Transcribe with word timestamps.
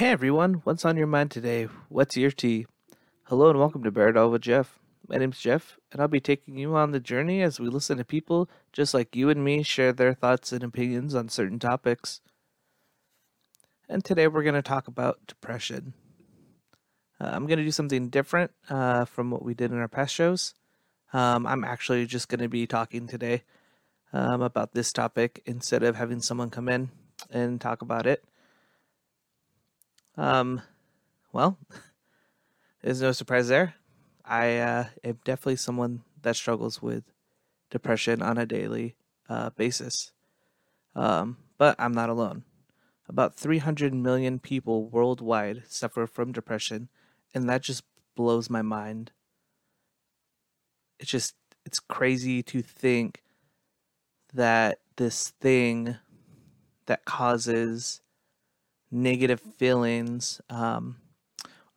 Hey 0.00 0.08
everyone, 0.08 0.62
what's 0.64 0.86
on 0.86 0.96
your 0.96 1.06
mind 1.06 1.30
today? 1.30 1.68
What's 1.90 2.16
your 2.16 2.30
tea? 2.30 2.66
Hello 3.24 3.50
and 3.50 3.58
welcome 3.58 3.82
to 3.82 3.90
Bear 3.90 4.10
with 4.28 4.40
Jeff. 4.40 4.78
My 5.06 5.18
name's 5.18 5.38
Jeff, 5.38 5.76
and 5.92 6.00
I'll 6.00 6.08
be 6.08 6.20
taking 6.20 6.56
you 6.56 6.74
on 6.74 6.92
the 6.92 7.00
journey 7.00 7.42
as 7.42 7.60
we 7.60 7.68
listen 7.68 7.98
to 7.98 8.04
people 8.06 8.48
just 8.72 8.94
like 8.94 9.14
you 9.14 9.28
and 9.28 9.44
me 9.44 9.62
share 9.62 9.92
their 9.92 10.14
thoughts 10.14 10.52
and 10.52 10.64
opinions 10.64 11.14
on 11.14 11.28
certain 11.28 11.58
topics. 11.58 12.22
And 13.90 14.02
today 14.02 14.26
we're 14.26 14.42
going 14.42 14.54
to 14.54 14.62
talk 14.62 14.88
about 14.88 15.18
depression. 15.26 15.92
Uh, 17.20 17.32
I'm 17.34 17.44
going 17.44 17.58
to 17.58 17.64
do 17.64 17.70
something 17.70 18.08
different 18.08 18.52
uh, 18.70 19.04
from 19.04 19.30
what 19.30 19.44
we 19.44 19.52
did 19.52 19.70
in 19.70 19.78
our 19.78 19.86
past 19.86 20.14
shows. 20.14 20.54
Um, 21.12 21.46
I'm 21.46 21.62
actually 21.62 22.06
just 22.06 22.30
going 22.30 22.40
to 22.40 22.48
be 22.48 22.66
talking 22.66 23.06
today 23.06 23.42
um, 24.14 24.40
about 24.40 24.72
this 24.72 24.94
topic 24.94 25.42
instead 25.44 25.82
of 25.82 25.96
having 25.96 26.22
someone 26.22 26.48
come 26.48 26.70
in 26.70 26.88
and 27.30 27.60
talk 27.60 27.82
about 27.82 28.06
it. 28.06 28.24
Um, 30.16 30.62
well, 31.32 31.58
there's 32.82 33.02
no 33.02 33.12
surprise 33.12 33.48
there. 33.48 33.74
I 34.24 34.58
uh, 34.58 34.84
am 35.02 35.18
definitely 35.24 35.56
someone 35.56 36.02
that 36.22 36.36
struggles 36.36 36.82
with 36.82 37.04
depression 37.70 38.22
on 38.22 38.38
a 38.38 38.46
daily 38.46 38.96
uh, 39.28 39.50
basis. 39.50 40.12
Um, 40.94 41.38
but 41.58 41.76
I'm 41.78 41.92
not 41.92 42.10
alone. 42.10 42.44
About 43.08 43.34
300 43.34 43.92
million 43.92 44.38
people 44.38 44.86
worldwide 44.88 45.64
suffer 45.68 46.06
from 46.06 46.32
depression, 46.32 46.88
and 47.34 47.48
that 47.48 47.62
just 47.62 47.82
blows 48.14 48.48
my 48.48 48.62
mind. 48.62 49.10
It's 50.98 51.10
just, 51.10 51.34
it's 51.64 51.80
crazy 51.80 52.42
to 52.44 52.62
think 52.62 53.22
that 54.32 54.78
this 54.96 55.30
thing 55.40 55.96
that 56.86 57.04
causes 57.04 58.00
negative 58.90 59.40
feelings 59.40 60.40
um, 60.50 60.96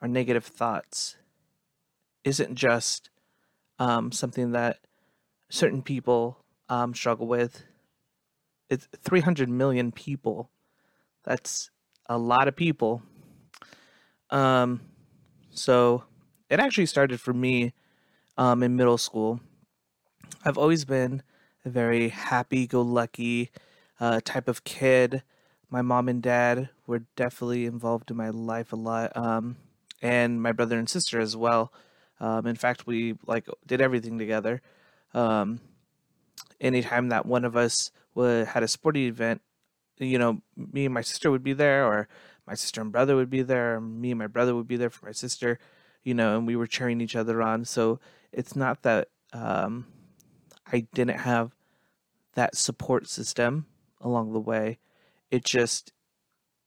or 0.02 0.08
negative 0.08 0.46
thoughts 0.46 1.16
isn't 2.24 2.56
just 2.56 3.10
um, 3.80 4.12
something 4.12 4.52
that 4.52 4.80
certain 5.50 5.82
people 5.82 6.38
um, 6.70 6.94
struggle 6.94 7.28
with. 7.28 7.64
It's 8.70 8.88
300 9.04 9.50
million 9.50 9.92
people. 9.92 10.50
That's 11.24 11.70
a 12.08 12.18
lot 12.18 12.48
of 12.48 12.56
people. 12.56 13.02
Um, 14.30 14.82
so 15.52 16.04
it 16.50 16.60
actually 16.60 16.88
started 16.88 17.20
for 17.22 17.34
me 17.34 17.74
um, 18.38 18.64
in 18.64 18.76
middle 18.76 18.98
school. 18.98 19.40
I've 20.44 20.58
always 20.58 20.86
been 20.86 21.22
a 21.66 21.70
very 21.70 22.10
happy-go-lucky 22.10 23.52
uh, 24.00 24.22
type 24.24 24.48
of 24.48 24.64
kid. 24.64 25.24
My 25.74 25.82
mom 25.82 26.08
and 26.08 26.22
dad 26.22 26.70
were 26.86 27.00
definitely 27.16 27.66
involved 27.66 28.12
in 28.12 28.16
my 28.16 28.30
life 28.30 28.74
a 28.74 28.76
lot, 28.76 29.18
um, 29.18 29.56
and 30.04 30.40
my 30.40 30.52
brother 30.52 30.78
and 30.78 30.88
sister 30.88 31.20
as 31.20 31.36
well. 31.36 31.74
Um, 32.20 32.46
in 32.46 32.56
fact, 32.56 32.86
we 32.86 33.16
like 33.26 33.48
did 33.66 33.82
everything 33.82 34.20
together. 34.20 34.62
Um, 35.16 35.62
anytime 36.62 37.10
that 37.10 37.26
one 37.26 37.44
of 37.44 37.58
us 37.58 37.90
would 38.14 38.50
had 38.50 38.62
a 38.62 38.68
sporting 38.68 39.06
event, 39.06 39.42
you 39.98 40.20
know, 40.20 40.44
me 40.56 40.86
and 40.86 40.94
my 40.94 41.02
sister 41.02 41.32
would 41.32 41.44
be 41.44 41.54
there, 41.54 41.88
or 41.88 42.08
my 42.46 42.54
sister 42.54 42.80
and 42.80 42.92
brother 42.92 43.16
would 43.16 43.32
be 43.32 43.42
there, 43.42 43.82
me 43.82 44.12
and 44.12 44.20
my 44.20 44.28
brother 44.28 44.54
would 44.54 44.68
be 44.68 44.78
there 44.78 44.92
for 44.92 45.08
my 45.08 45.12
sister, 45.12 45.58
you 46.04 46.14
know, 46.14 46.38
and 46.38 46.46
we 46.46 46.56
were 46.56 46.68
cheering 46.68 47.02
each 47.02 47.16
other 47.16 47.42
on. 47.42 47.66
So 47.66 48.00
it's 48.32 48.56
not 48.56 48.84
that 48.84 49.08
um, 49.34 49.88
I 50.72 50.86
didn't 50.94 51.22
have 51.22 51.56
that 52.36 52.56
support 52.56 53.10
system 53.10 53.66
along 54.00 54.34
the 54.34 54.40
way. 54.40 54.78
It 55.34 55.44
just 55.44 55.94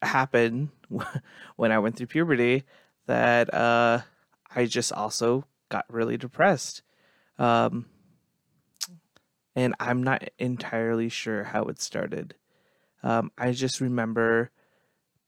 happened 0.03 0.71
when 1.57 1.71
I 1.71 1.79
went 1.79 1.97
through 1.97 2.09
puberty 2.09 2.65
that 3.07 3.55
uh, 3.55 4.01
I 4.57 4.67
just 4.67 4.93
also 4.93 5.45
got 5.69 5.85
really 5.89 6.17
depressed. 6.17 6.83
Um, 7.39 7.87
and 9.55 9.73
I'm 9.79 10.03
not 10.03 10.29
entirely 10.37 11.09
sure 11.09 11.45
how 11.45 11.67
it 11.67 11.81
started. 11.81 12.35
Um, 13.05 13.31
I 13.39 13.53
just 13.53 13.81
remember 13.81 14.51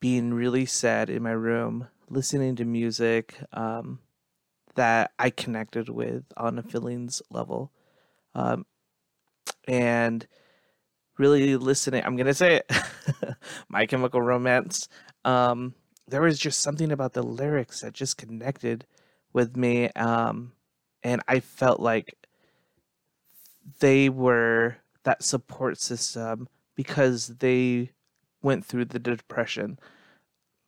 being 0.01 0.35
really 0.35 0.67
sad 0.67 1.09
in 1.09 1.23
my 1.23 1.31
room, 1.31 1.87
listening 2.11 2.57
to 2.57 2.65
music 2.65 3.37
um, 3.53 4.01
that 4.75 5.13
I 5.17 5.31
connected 5.31 5.89
with 5.89 6.25
on 6.37 6.59
a 6.59 6.63
feelings 6.65 7.23
level. 7.31 7.71
Um, 8.35 8.67
and 9.69 10.27
really 11.19 11.57
listening, 11.57 12.03
I'm 12.05 12.17
to 12.27 12.35
say 12.35 12.57
it 12.57 12.73
My 13.69 13.87
Chemical 13.87 14.23
Romance. 14.23 14.89
Um, 15.25 15.75
there 16.07 16.23
was 16.23 16.39
just 16.39 16.63
something 16.63 16.91
about 16.91 17.13
the 17.13 17.23
lyrics 17.23 17.81
that 17.81 17.93
just 17.93 18.17
connected 18.17 18.87
with 19.33 19.57
me. 19.57 19.89
Um, 19.91 20.53
and 21.03 21.23
I 21.29 21.41
felt 21.41 21.81
like 21.81 22.15
they 23.81 24.09
were 24.09 24.77
that 25.05 25.23
support 25.23 25.79
system 25.79 26.49
because 26.75 27.29
they 27.29 27.91
went 28.43 28.65
through 28.65 28.87
the 28.87 28.99
depression. 28.99 29.79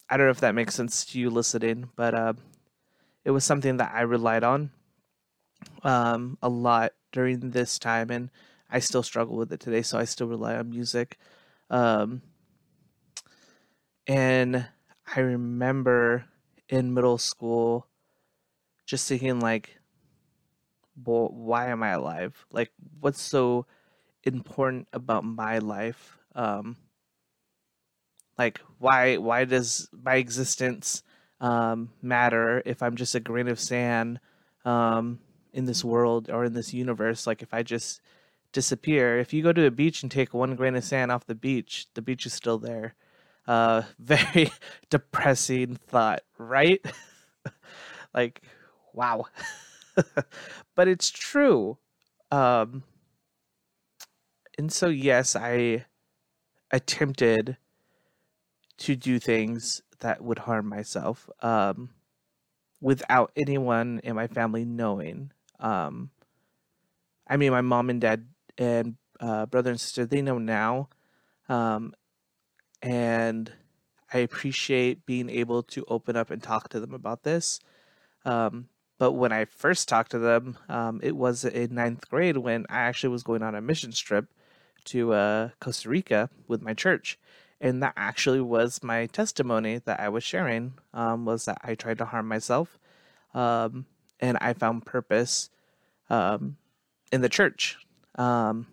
I 0.09 0.17
don't 0.17 0.27
know 0.27 0.33
if 0.33 0.41
that 0.41 0.55
makes 0.55 0.75
sense 0.75 1.05
to 1.07 1.19
you 1.19 1.31
listening, 1.31 1.91
but 1.97 2.15
uh, 2.15 2.33
it 3.25 3.31
was 3.31 3.45
something 3.45 3.77
that 3.79 3.93
I 3.95 4.03
relied 4.03 4.45
on 4.45 4.71
um, 5.83 6.37
a 6.43 6.49
lot 6.49 6.93
during 7.13 7.51
this 7.51 7.79
time, 7.79 8.11
and 8.11 8.31
I 8.71 8.79
still 8.81 9.03
struggle 9.03 9.37
with 9.37 9.53
it 9.53 9.61
today. 9.61 9.83
So 9.83 9.99
I 9.99 10.05
still 10.05 10.29
rely 10.29 10.57
on 10.57 10.71
music. 10.71 11.19
Um, 11.71 12.23
and 14.07 14.67
I 15.15 15.21
remember 15.21 16.27
in 16.69 16.95
middle 16.95 17.19
school 17.19 17.87
just 18.87 19.09
thinking 19.09 19.41
like 19.41 19.79
well, 21.05 21.29
why 21.29 21.69
am 21.69 21.83
I 21.83 21.91
alive? 21.91 22.47
Like 22.51 22.73
what's 23.01 23.21
so 23.21 23.67
important 24.25 24.89
about 24.93 25.25
my 25.25 25.59
life? 25.59 26.19
Um 26.35 26.77
like 28.39 28.59
why 28.79 29.17
why 29.17 29.45
does 29.45 29.89
my 29.93 30.17
existence 30.17 31.03
um 31.41 31.93
matter 32.03 32.63
if 32.65 32.83
I'm 32.83 32.97
just 32.97 33.15
a 33.15 33.21
grain 33.21 33.49
of 33.49 33.61
sand 33.61 34.21
um 34.65 35.21
in 35.53 35.65
this 35.65 35.85
world 35.85 36.31
or 36.31 36.45
in 36.45 36.53
this 36.53 36.73
universe? 36.73 37.27
Like 37.27 37.43
if 37.43 37.53
I 37.53 37.63
just 37.63 38.01
disappear, 38.53 39.19
if 39.19 39.33
you 39.33 39.43
go 39.43 39.53
to 39.53 39.67
a 39.67 39.71
beach 39.71 40.03
and 40.03 40.11
take 40.11 40.35
one 40.35 40.57
grain 40.57 40.75
of 40.77 40.85
sand 40.85 41.13
off 41.13 41.27
the 41.27 41.35
beach, 41.35 41.87
the 41.95 42.03
beach 42.03 42.27
is 42.27 42.33
still 42.35 42.59
there. 42.59 42.95
Uh 43.47 43.83
very 43.99 44.53
depressing 44.91 45.77
thought, 45.77 46.23
right? 46.39 46.85
like 48.15 48.43
wow. 48.93 49.27
but 50.75 50.89
it's 50.89 51.11
true. 51.11 51.79
Um, 52.31 52.83
and 54.59 54.73
so, 54.73 54.89
yes, 54.89 55.35
I 55.37 55.87
attempted 56.73 57.57
to 58.79 58.97
do 58.97 59.19
things 59.19 59.83
that 60.01 60.23
would 60.23 60.39
harm 60.41 60.67
myself 60.69 61.29
um, 61.43 61.91
without 62.81 63.33
anyone 63.37 64.01
in 64.05 64.17
my 64.17 64.27
family 64.29 64.65
knowing. 64.65 65.33
Um, 65.61 66.11
I 67.27 67.37
mean, 67.37 67.53
my 67.53 67.61
mom 67.61 67.91
and 67.91 68.01
dad 68.01 68.27
and 68.59 68.97
uh, 69.21 69.47
brother 69.47 69.71
and 69.71 69.81
sister, 69.81 70.07
they 70.07 70.23
know 70.23 70.39
now. 70.39 70.89
Um, 71.49 71.95
and 72.83 73.53
I 74.13 74.19
appreciate 74.19 75.07
being 75.07 75.29
able 75.29 75.63
to 75.65 75.85
open 75.89 76.17
up 76.17 76.31
and 76.31 76.43
talk 76.43 76.69
to 76.71 76.81
them 76.81 76.95
about 76.95 77.23
this. 77.23 77.61
Um, 78.25 78.69
but 78.99 79.13
when 79.13 79.33
I 79.33 79.47
first 79.47 79.89
talked 79.89 80.11
to 80.11 80.19
them, 80.19 80.59
um, 80.69 81.01
it 81.03 81.17
was 81.17 81.45
in 81.45 81.75
ninth 81.75 82.09
grade 82.11 82.37
when 82.37 82.67
I 82.69 82.81
actually 82.81 83.11
was 83.11 83.23
going 83.23 83.43
on 83.43 83.55
a 83.55 83.61
mission 83.61 83.93
trip 83.93 84.27
to 84.87 85.13
uh, 85.13 85.49
Costa 85.61 85.89
Rica 85.89 86.31
with 86.49 86.63
my 86.63 86.75
church. 86.75 87.19
And 87.61 87.83
that 87.83 87.95
actually 87.97 88.41
was 88.41 88.83
my 88.83 89.07
testimony 89.07 89.79
that 89.85 90.01
I 90.01 90.09
was 90.09 90.25
sharing 90.25 90.75
um, 90.95 91.25
was 91.25 91.45
that 91.45 91.61
I 91.63 91.75
tried 91.75 91.99
to 91.99 92.07
harm 92.07 92.27
myself. 92.27 92.79
Um, 93.35 93.87
and 94.19 94.37
I 94.41 94.55
found 94.55 94.87
purpose 94.87 95.51
um, 96.09 96.57
in 97.13 97.21
the 97.21 97.29
church. 97.29 97.79
Um, 98.21 98.67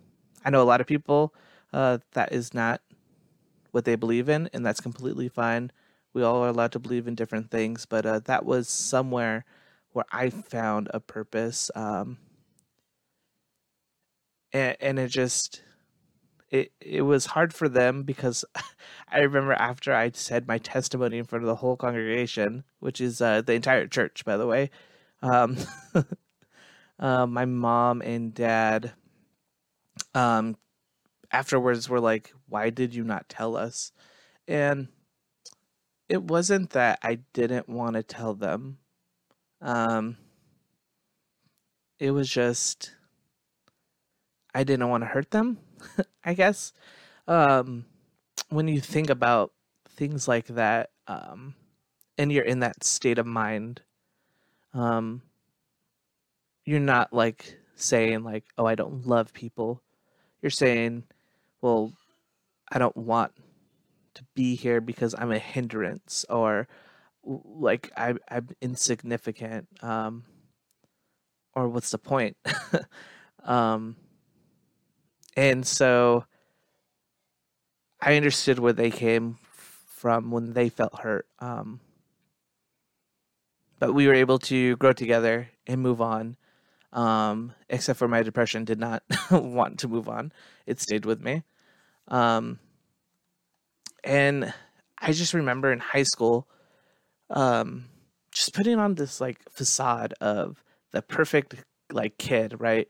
I 0.44 0.50
know 0.50 0.62
a 0.62 0.64
lot 0.64 0.80
of 0.80 0.86
people 0.86 1.34
uh, 1.72 1.98
that 2.12 2.32
is 2.32 2.54
not 2.54 2.82
what 3.72 3.84
they 3.84 3.96
believe 3.96 4.28
in, 4.28 4.48
and 4.52 4.64
that's 4.64 4.80
completely 4.80 5.28
fine. 5.28 5.70
We 6.12 6.22
all 6.22 6.44
are 6.44 6.48
allowed 6.48 6.72
to 6.72 6.78
believe 6.78 7.06
in 7.08 7.14
different 7.14 7.50
things, 7.50 7.86
but 7.86 8.06
uh, 8.06 8.20
that 8.20 8.44
was 8.44 8.68
somewhere 8.68 9.44
where 9.92 10.06
I 10.12 10.30
found 10.30 10.88
a 10.94 11.00
purpose. 11.00 11.70
Um, 11.74 12.18
and, 14.52 14.76
and 14.80 14.98
it 14.98 15.08
just 15.08 15.62
it 16.50 16.72
it 16.80 17.02
was 17.02 17.26
hard 17.26 17.54
for 17.54 17.68
them 17.68 18.04
because 18.04 18.44
I 19.10 19.20
remember 19.20 19.54
after 19.54 19.94
I 19.94 20.10
said 20.12 20.48
my 20.48 20.58
testimony 20.58 21.18
in 21.18 21.24
front 21.24 21.44
of 21.44 21.48
the 21.48 21.56
whole 21.56 21.76
congregation, 21.76 22.64
which 22.80 23.00
is 23.00 23.20
uh, 23.22 23.42
the 23.42 23.54
entire 23.54 23.86
church, 23.86 24.24
by 24.24 24.36
the 24.36 24.46
way. 24.46 24.70
Um, 25.22 25.56
uh, 26.98 27.26
my 27.26 27.44
mom 27.44 28.02
and 28.02 28.34
dad, 28.34 28.92
um, 30.14 30.56
afterwards 31.32 31.88
were 31.88 32.00
like, 32.00 32.32
"Why 32.48 32.70
did 32.70 32.94
you 32.94 33.04
not 33.04 33.28
tell 33.28 33.56
us?" 33.56 33.92
And 34.48 34.88
it 36.08 36.22
wasn't 36.22 36.70
that 36.70 36.98
I 37.02 37.16
didn't 37.32 37.68
want 37.68 37.94
to 37.94 38.02
tell 38.02 38.34
them. 38.34 38.78
Um, 39.60 40.16
it 41.98 42.10
was 42.10 42.28
just 42.28 42.94
I 44.54 44.64
didn't 44.64 44.88
want 44.88 45.02
to 45.02 45.06
hurt 45.08 45.30
them, 45.30 45.58
I 46.24 46.34
guess. 46.34 46.72
Um, 47.26 47.86
when 48.48 48.68
you 48.68 48.80
think 48.80 49.10
about 49.10 49.52
things 49.90 50.28
like 50.28 50.46
that, 50.48 50.90
um, 51.06 51.54
and 52.16 52.32
you're 52.32 52.44
in 52.44 52.60
that 52.60 52.84
state 52.84 53.18
of 53.18 53.26
mind, 53.26 53.82
um, 54.74 55.22
you're 56.64 56.80
not 56.80 57.12
like 57.12 57.58
saying 57.74 58.22
like, 58.22 58.44
"Oh, 58.56 58.66
I 58.66 58.74
don't 58.74 59.06
love 59.06 59.32
people." 59.32 59.82
You're 60.42 60.50
saying, 60.50 61.04
"Well, 61.60 61.92
I 62.70 62.78
don't 62.78 62.96
want 62.96 63.32
to 64.14 64.24
be 64.34 64.54
here 64.54 64.80
because 64.80 65.14
I'm 65.16 65.32
a 65.32 65.38
hindrance 65.38 66.24
or 66.28 66.68
like 67.24 67.90
I, 67.96 68.14
I'm 68.28 68.48
insignificant. 68.60 69.68
Um, 69.82 70.24
or 71.54 71.68
what's 71.68 71.90
the 71.90 71.98
point? 71.98 72.36
um, 73.44 73.96
and 75.36 75.66
so 75.66 76.24
I 78.00 78.16
understood 78.16 78.58
where 78.58 78.72
they 78.72 78.90
came 78.90 79.38
from 79.86 80.30
when 80.30 80.52
they 80.52 80.68
felt 80.68 81.00
hurt. 81.00 81.26
Um, 81.40 81.80
but 83.78 83.92
we 83.92 84.06
were 84.06 84.14
able 84.14 84.38
to 84.40 84.76
grow 84.76 84.92
together 84.92 85.50
and 85.66 85.80
move 85.80 86.00
on. 86.00 86.36
Um, 86.92 87.52
except 87.68 87.98
for 87.98 88.08
my 88.08 88.22
depression 88.22 88.64
did 88.64 88.78
not 88.78 89.02
want 89.30 89.80
to 89.80 89.88
move 89.88 90.08
on. 90.08 90.32
It 90.66 90.80
stayed 90.80 91.04
with 91.04 91.20
me. 91.20 91.42
Um, 92.08 92.58
and 94.02 94.52
I 94.98 95.12
just 95.12 95.34
remember 95.34 95.70
in 95.72 95.80
high 95.80 96.04
school, 96.04 96.48
um, 97.30 97.86
just 98.32 98.54
putting 98.54 98.78
on 98.78 98.94
this 98.94 99.20
like 99.20 99.38
facade 99.50 100.14
of 100.20 100.62
the 100.92 101.02
perfect 101.02 101.56
like 101.92 102.18
kid, 102.18 102.60
right? 102.60 102.88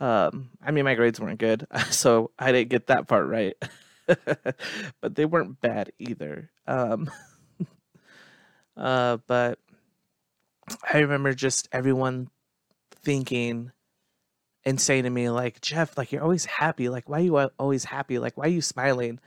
Um, 0.00 0.50
I 0.64 0.70
mean, 0.70 0.84
my 0.84 0.94
grades 0.94 1.20
weren't 1.20 1.38
good, 1.38 1.66
so 1.90 2.30
I 2.38 2.52
didn't 2.52 2.70
get 2.70 2.88
that 2.88 3.08
part 3.08 3.26
right, 3.28 3.54
but 4.06 5.14
they 5.14 5.24
weren't 5.24 5.60
bad 5.60 5.92
either. 5.98 6.50
Um, 6.66 7.10
uh, 8.76 9.18
but 9.26 9.58
I 10.92 10.98
remember 10.98 11.34
just 11.34 11.68
everyone 11.72 12.28
thinking 13.02 13.72
and 14.64 14.80
saying 14.80 15.04
to 15.04 15.10
me 15.10 15.28
like, 15.30 15.60
Jeff, 15.60 15.96
like 15.98 16.12
you're 16.12 16.22
always 16.22 16.44
happy. 16.44 16.88
Like, 16.88 17.08
why 17.08 17.18
are 17.18 17.22
you 17.22 17.50
always 17.58 17.84
happy? 17.84 18.18
Like, 18.18 18.36
why 18.36 18.44
are 18.44 18.48
you 18.48 18.62
smiling? 18.62 19.18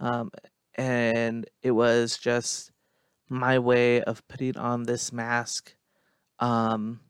Um, 0.00 0.30
and 0.74 1.48
it 1.62 1.72
was 1.72 2.16
just 2.16 2.72
my 3.28 3.58
way 3.58 4.02
of 4.02 4.26
putting 4.28 4.56
on 4.56 4.84
this 4.84 5.12
mask 5.12 5.74
um 6.40 7.00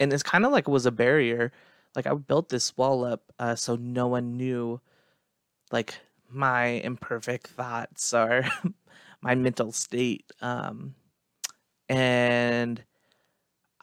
and 0.00 0.12
it's 0.12 0.22
kind 0.22 0.44
of 0.44 0.52
like 0.52 0.66
it 0.66 0.70
was 0.70 0.86
a 0.86 0.90
barrier 0.90 1.52
like 1.94 2.06
i 2.06 2.14
built 2.14 2.48
this 2.48 2.76
wall 2.76 3.04
up 3.04 3.32
uh, 3.38 3.54
so 3.54 3.76
no 3.76 4.08
one 4.08 4.36
knew 4.36 4.80
like 5.70 6.00
my 6.30 6.66
imperfect 6.66 7.46
thoughts 7.48 8.12
or 8.12 8.44
my 9.22 9.34
mental 9.34 9.70
state 9.70 10.30
um 10.40 10.94
and 11.88 12.82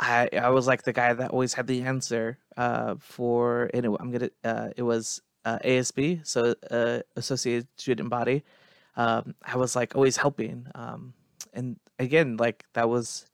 i 0.01 0.27
i 0.33 0.49
was 0.49 0.67
like 0.67 0.83
the 0.83 0.93
guy 0.93 1.13
that 1.13 1.31
always 1.31 1.53
had 1.53 1.67
the 1.67 1.83
answer 1.83 2.37
uh 2.57 2.95
for 2.99 3.69
and 3.73 3.85
it, 3.85 3.91
i'm 3.99 4.11
gonna 4.11 4.29
uh 4.43 4.69
it 4.77 4.83
was 4.83 5.21
uh, 5.45 5.59
asb 5.65 6.25
so 6.27 6.53
uh 6.71 6.99
associated 7.15 7.67
student 7.77 8.09
body 8.09 8.43
um, 8.95 9.35
I 9.43 9.57
was 9.57 9.75
like 9.75 9.95
always 9.95 10.17
helping. 10.17 10.67
Um, 10.75 11.13
and 11.53 11.77
again, 11.99 12.37
like 12.37 12.65
that 12.73 12.89
was 12.89 13.25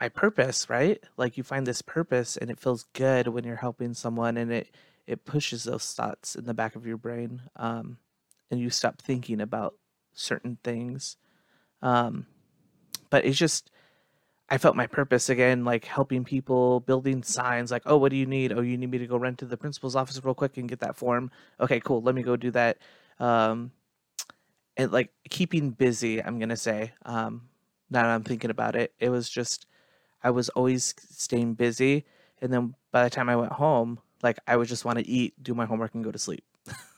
my 0.00 0.08
purpose, 0.08 0.68
right? 0.68 1.02
Like 1.16 1.36
you 1.36 1.42
find 1.42 1.66
this 1.66 1.82
purpose 1.82 2.36
and 2.36 2.50
it 2.50 2.60
feels 2.60 2.86
good 2.92 3.28
when 3.28 3.44
you're 3.44 3.56
helping 3.56 3.94
someone 3.94 4.36
and 4.36 4.52
it, 4.52 4.74
it 5.06 5.24
pushes 5.24 5.64
those 5.64 5.92
thoughts 5.94 6.36
in 6.36 6.44
the 6.44 6.54
back 6.54 6.76
of 6.76 6.86
your 6.86 6.98
brain. 6.98 7.42
Um, 7.56 7.98
and 8.50 8.60
you 8.60 8.70
stop 8.70 9.00
thinking 9.00 9.40
about 9.40 9.74
certain 10.12 10.58
things. 10.62 11.16
Um, 11.82 12.26
but 13.10 13.24
it's 13.24 13.38
just, 13.38 13.70
I 14.48 14.58
felt 14.58 14.76
my 14.76 14.86
purpose 14.86 15.28
again, 15.28 15.64
like 15.64 15.84
helping 15.84 16.24
people, 16.24 16.80
building 16.80 17.22
signs, 17.22 17.70
like, 17.70 17.82
oh, 17.86 17.96
what 17.96 18.10
do 18.10 18.16
you 18.16 18.26
need? 18.26 18.52
Oh, 18.52 18.60
you 18.60 18.76
need 18.78 18.90
me 18.90 18.98
to 18.98 19.06
go 19.06 19.16
run 19.16 19.34
to 19.36 19.44
the 19.44 19.56
principal's 19.56 19.96
office 19.96 20.22
real 20.24 20.34
quick 20.34 20.56
and 20.56 20.68
get 20.68 20.80
that 20.80 20.96
form. 20.96 21.30
Okay, 21.60 21.80
cool. 21.80 22.00
Let 22.00 22.14
me 22.14 22.22
go 22.22 22.36
do 22.36 22.52
that. 22.52 22.78
Um, 23.18 23.72
and 24.76 24.92
like 24.92 25.10
keeping 25.30 25.70
busy 25.70 26.22
i'm 26.22 26.38
gonna 26.38 26.56
say 26.56 26.92
um 27.04 27.42
now 27.90 28.02
that 28.02 28.10
i'm 28.10 28.22
thinking 28.22 28.50
about 28.50 28.76
it 28.76 28.92
it 28.98 29.10
was 29.10 29.28
just 29.28 29.66
i 30.22 30.30
was 30.30 30.48
always 30.50 30.94
staying 31.10 31.54
busy 31.54 32.04
and 32.40 32.52
then 32.52 32.74
by 32.92 33.04
the 33.04 33.10
time 33.10 33.28
i 33.28 33.36
went 33.36 33.52
home 33.52 33.98
like 34.22 34.38
i 34.46 34.56
would 34.56 34.68
just 34.68 34.84
want 34.84 34.98
to 34.98 35.06
eat 35.06 35.34
do 35.42 35.54
my 35.54 35.64
homework 35.64 35.94
and 35.94 36.04
go 36.04 36.12
to 36.12 36.18
sleep 36.18 36.44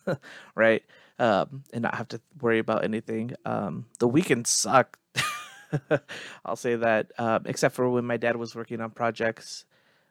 right 0.55 0.83
um 1.19 1.63
and 1.73 1.83
not 1.83 1.95
have 1.95 2.09
to 2.09 2.21
worry 2.41 2.59
about 2.59 2.85
anything 2.85 3.33
um 3.45 3.87
the 3.99 4.09
weekends 4.09 4.51
suck 4.51 4.99
i'll 6.45 6.57
say 6.57 6.77
that 6.77 7.11
um, 7.19 7.43
except 7.47 7.75
for 7.75 7.89
when 7.89 8.05
my 8.05 8.17
dad 8.17 8.37
was 8.37 8.55
working 8.55 8.81
on 8.81 8.91
projects 8.91 9.65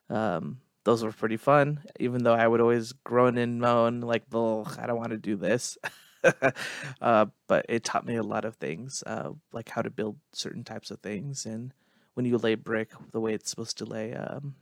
um 0.09 0.59
those 0.83 1.03
were 1.03 1.11
pretty 1.11 1.37
fun 1.37 1.81
even 1.99 2.23
though 2.23 2.33
i 2.33 2.47
would 2.47 2.61
always 2.61 2.93
groan 3.03 3.37
and 3.37 3.59
moan 3.59 4.01
like 4.01 4.23
i 4.33 4.85
don't 4.85 4.97
want 4.97 5.11
to 5.11 5.17
do 5.17 5.35
this 5.35 5.77
uh, 7.01 7.25
but 7.47 7.65
it 7.69 7.83
taught 7.83 8.05
me 8.05 8.15
a 8.15 8.23
lot 8.23 8.45
of 8.45 8.55
things, 8.55 9.03
uh, 9.05 9.31
like 9.51 9.69
how 9.69 9.81
to 9.81 9.89
build 9.89 10.17
certain 10.33 10.63
types 10.63 10.91
of 10.91 10.99
things 10.99 11.45
and 11.45 11.73
when 12.13 12.25
you 12.25 12.37
lay 12.37 12.55
brick 12.55 12.91
the 13.11 13.19
way 13.19 13.33
it's 13.33 13.49
supposed 13.49 13.77
to 13.77 13.85
lay. 13.85 14.13
Um, 14.13 14.55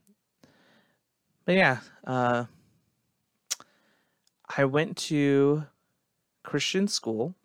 but 1.46 1.56
yeah, 1.56 1.80
uh, 2.06 2.46
I 4.58 4.66
went 4.66 4.98
to 4.98 5.66
Christian 6.44 6.88
school. 6.88 7.36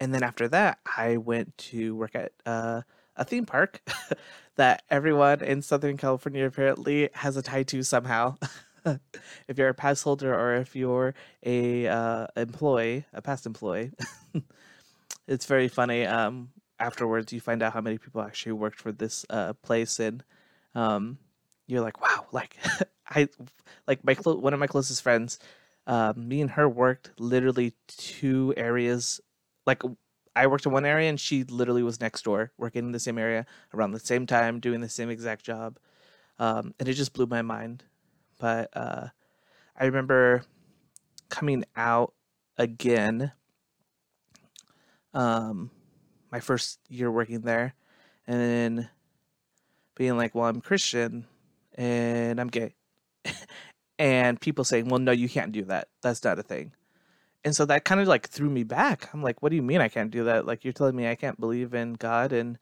And 0.00 0.12
then 0.12 0.22
after 0.22 0.48
that, 0.48 0.78
I 0.96 1.16
went 1.16 1.56
to 1.58 1.94
work 1.94 2.14
at 2.14 2.32
uh, 2.44 2.82
a 3.16 3.24
theme 3.24 3.46
park 3.46 3.80
that 4.56 4.82
everyone 4.90 5.42
in 5.42 5.62
Southern 5.62 5.96
California 5.96 6.46
apparently 6.46 7.10
has 7.14 7.36
a 7.36 7.42
tie 7.42 7.62
to 7.64 7.82
somehow. 7.82 8.36
if 9.48 9.56
you're 9.56 9.68
a 9.68 9.74
pass 9.74 10.02
holder 10.02 10.34
or 10.34 10.56
if 10.56 10.76
you're 10.76 11.14
a 11.44 11.86
uh, 11.86 12.26
employee, 12.36 13.04
a 13.12 13.22
past 13.22 13.46
employee, 13.46 13.92
it's 15.28 15.46
very 15.46 15.68
funny. 15.68 16.04
Um, 16.04 16.50
afterwards, 16.78 17.32
you 17.32 17.40
find 17.40 17.62
out 17.62 17.72
how 17.72 17.80
many 17.80 17.98
people 17.98 18.20
actually 18.20 18.52
worked 18.52 18.80
for 18.80 18.92
this 18.92 19.24
uh, 19.30 19.54
place, 19.54 20.00
and 20.00 20.22
um, 20.74 21.18
you're 21.66 21.80
like, 21.80 22.00
wow, 22.00 22.26
like 22.32 22.56
I, 23.08 23.28
like 23.86 24.04
my 24.04 24.14
clo- 24.14 24.36
one 24.36 24.54
of 24.54 24.60
my 24.60 24.66
closest 24.66 25.02
friends, 25.02 25.38
uh, 25.86 26.12
me 26.16 26.40
and 26.40 26.50
her 26.52 26.68
worked 26.68 27.12
literally 27.18 27.74
two 27.86 28.54
areas. 28.56 29.20
Like 29.66 29.82
I 30.36 30.46
worked 30.46 30.66
in 30.66 30.72
one 30.72 30.84
area, 30.84 31.08
and 31.08 31.18
she 31.18 31.44
literally 31.44 31.82
was 31.82 32.00
next 32.00 32.22
door, 32.22 32.52
working 32.58 32.86
in 32.86 32.92
the 32.92 33.00
same 33.00 33.18
area 33.18 33.46
around 33.72 33.92
the 33.92 34.00
same 34.00 34.26
time, 34.26 34.60
doing 34.60 34.80
the 34.80 34.88
same 34.88 35.10
exact 35.10 35.44
job. 35.44 35.78
Um, 36.38 36.74
and 36.80 36.88
it 36.88 36.94
just 36.94 37.12
blew 37.12 37.26
my 37.26 37.42
mind 37.42 37.84
but 38.38 38.68
uh, 38.74 39.06
I 39.78 39.84
remember 39.86 40.44
coming 41.28 41.64
out 41.76 42.14
again. 42.56 43.32
Um, 45.12 45.70
my 46.30 46.40
first 46.40 46.80
year 46.88 47.10
working 47.10 47.42
there, 47.42 47.74
and 48.26 48.40
then 48.40 48.90
being 49.96 50.16
like, 50.16 50.34
"Well, 50.34 50.46
I'm 50.46 50.60
Christian 50.60 51.26
and 51.74 52.40
I'm 52.40 52.48
gay," 52.48 52.74
and 53.98 54.40
people 54.40 54.64
saying, 54.64 54.88
"Well, 54.88 55.00
no, 55.00 55.12
you 55.12 55.28
can't 55.28 55.52
do 55.52 55.64
that. 55.66 55.88
That's 56.02 56.22
not 56.24 56.38
a 56.38 56.42
thing." 56.42 56.72
And 57.44 57.54
so 57.54 57.66
that 57.66 57.84
kind 57.84 58.00
of 58.00 58.08
like 58.08 58.28
threw 58.28 58.48
me 58.48 58.64
back. 58.64 59.10
I'm 59.12 59.22
like, 59.22 59.42
"What 59.42 59.50
do 59.50 59.56
you 59.56 59.62
mean 59.62 59.80
I 59.80 59.88
can't 59.88 60.10
do 60.10 60.24
that? 60.24 60.46
Like 60.46 60.64
you're 60.64 60.72
telling 60.72 60.96
me 60.96 61.08
I 61.08 61.14
can't 61.14 61.38
believe 61.38 61.74
in 61.74 61.94
God 61.94 62.32
and 62.32 62.58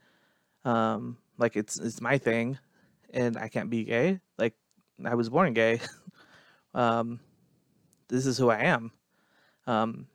um, 0.65 1.19
like 1.39 1.57
it's 1.57 1.79
it's 1.79 2.01
my 2.01 2.19
thing, 2.19 2.59
and 3.13 3.37
I 3.37 3.49
can't 3.49 3.71
be 3.71 3.85
gay? 3.85 4.21
Like 4.39 4.55
I 5.05 5.15
was 5.15 5.29
born 5.29 5.53
gay. 5.55 5.81
um, 6.75 7.21
this 8.09 8.27
is 8.27 8.39
who 8.39 8.51
I 8.51 8.59
am. 8.63 8.93
Um, 9.67 10.07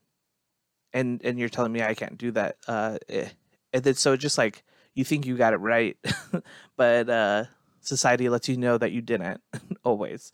and 0.94 1.22
and 1.24 1.40
you're 1.40 1.50
telling 1.50 1.72
me 1.72 1.82
I 1.82 1.94
can't 1.94 2.18
do 2.18 2.32
that. 2.32 2.58
Uh, 2.68 2.98
eh, 3.10 3.30
and 3.74 3.84
then 3.84 3.94
so 3.96 4.16
just 4.18 4.38
like 4.38 4.64
you 4.94 5.04
think 5.04 5.26
you 5.26 5.38
got 5.38 5.54
it 5.54 5.58
right, 5.58 5.98
but 6.78 7.10
uh, 7.10 7.46
society 7.82 8.30
lets 8.30 8.50
you 8.50 8.58
know 8.58 8.78
that 8.78 8.92
you 8.92 9.02
didn't 9.02 9.42
always. 9.84 10.32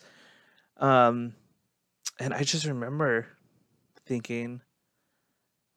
Um, 0.77 1.33
and 2.19 2.33
I 2.33 2.43
just 2.43 2.65
remember 2.65 3.27
thinking, 4.05 4.61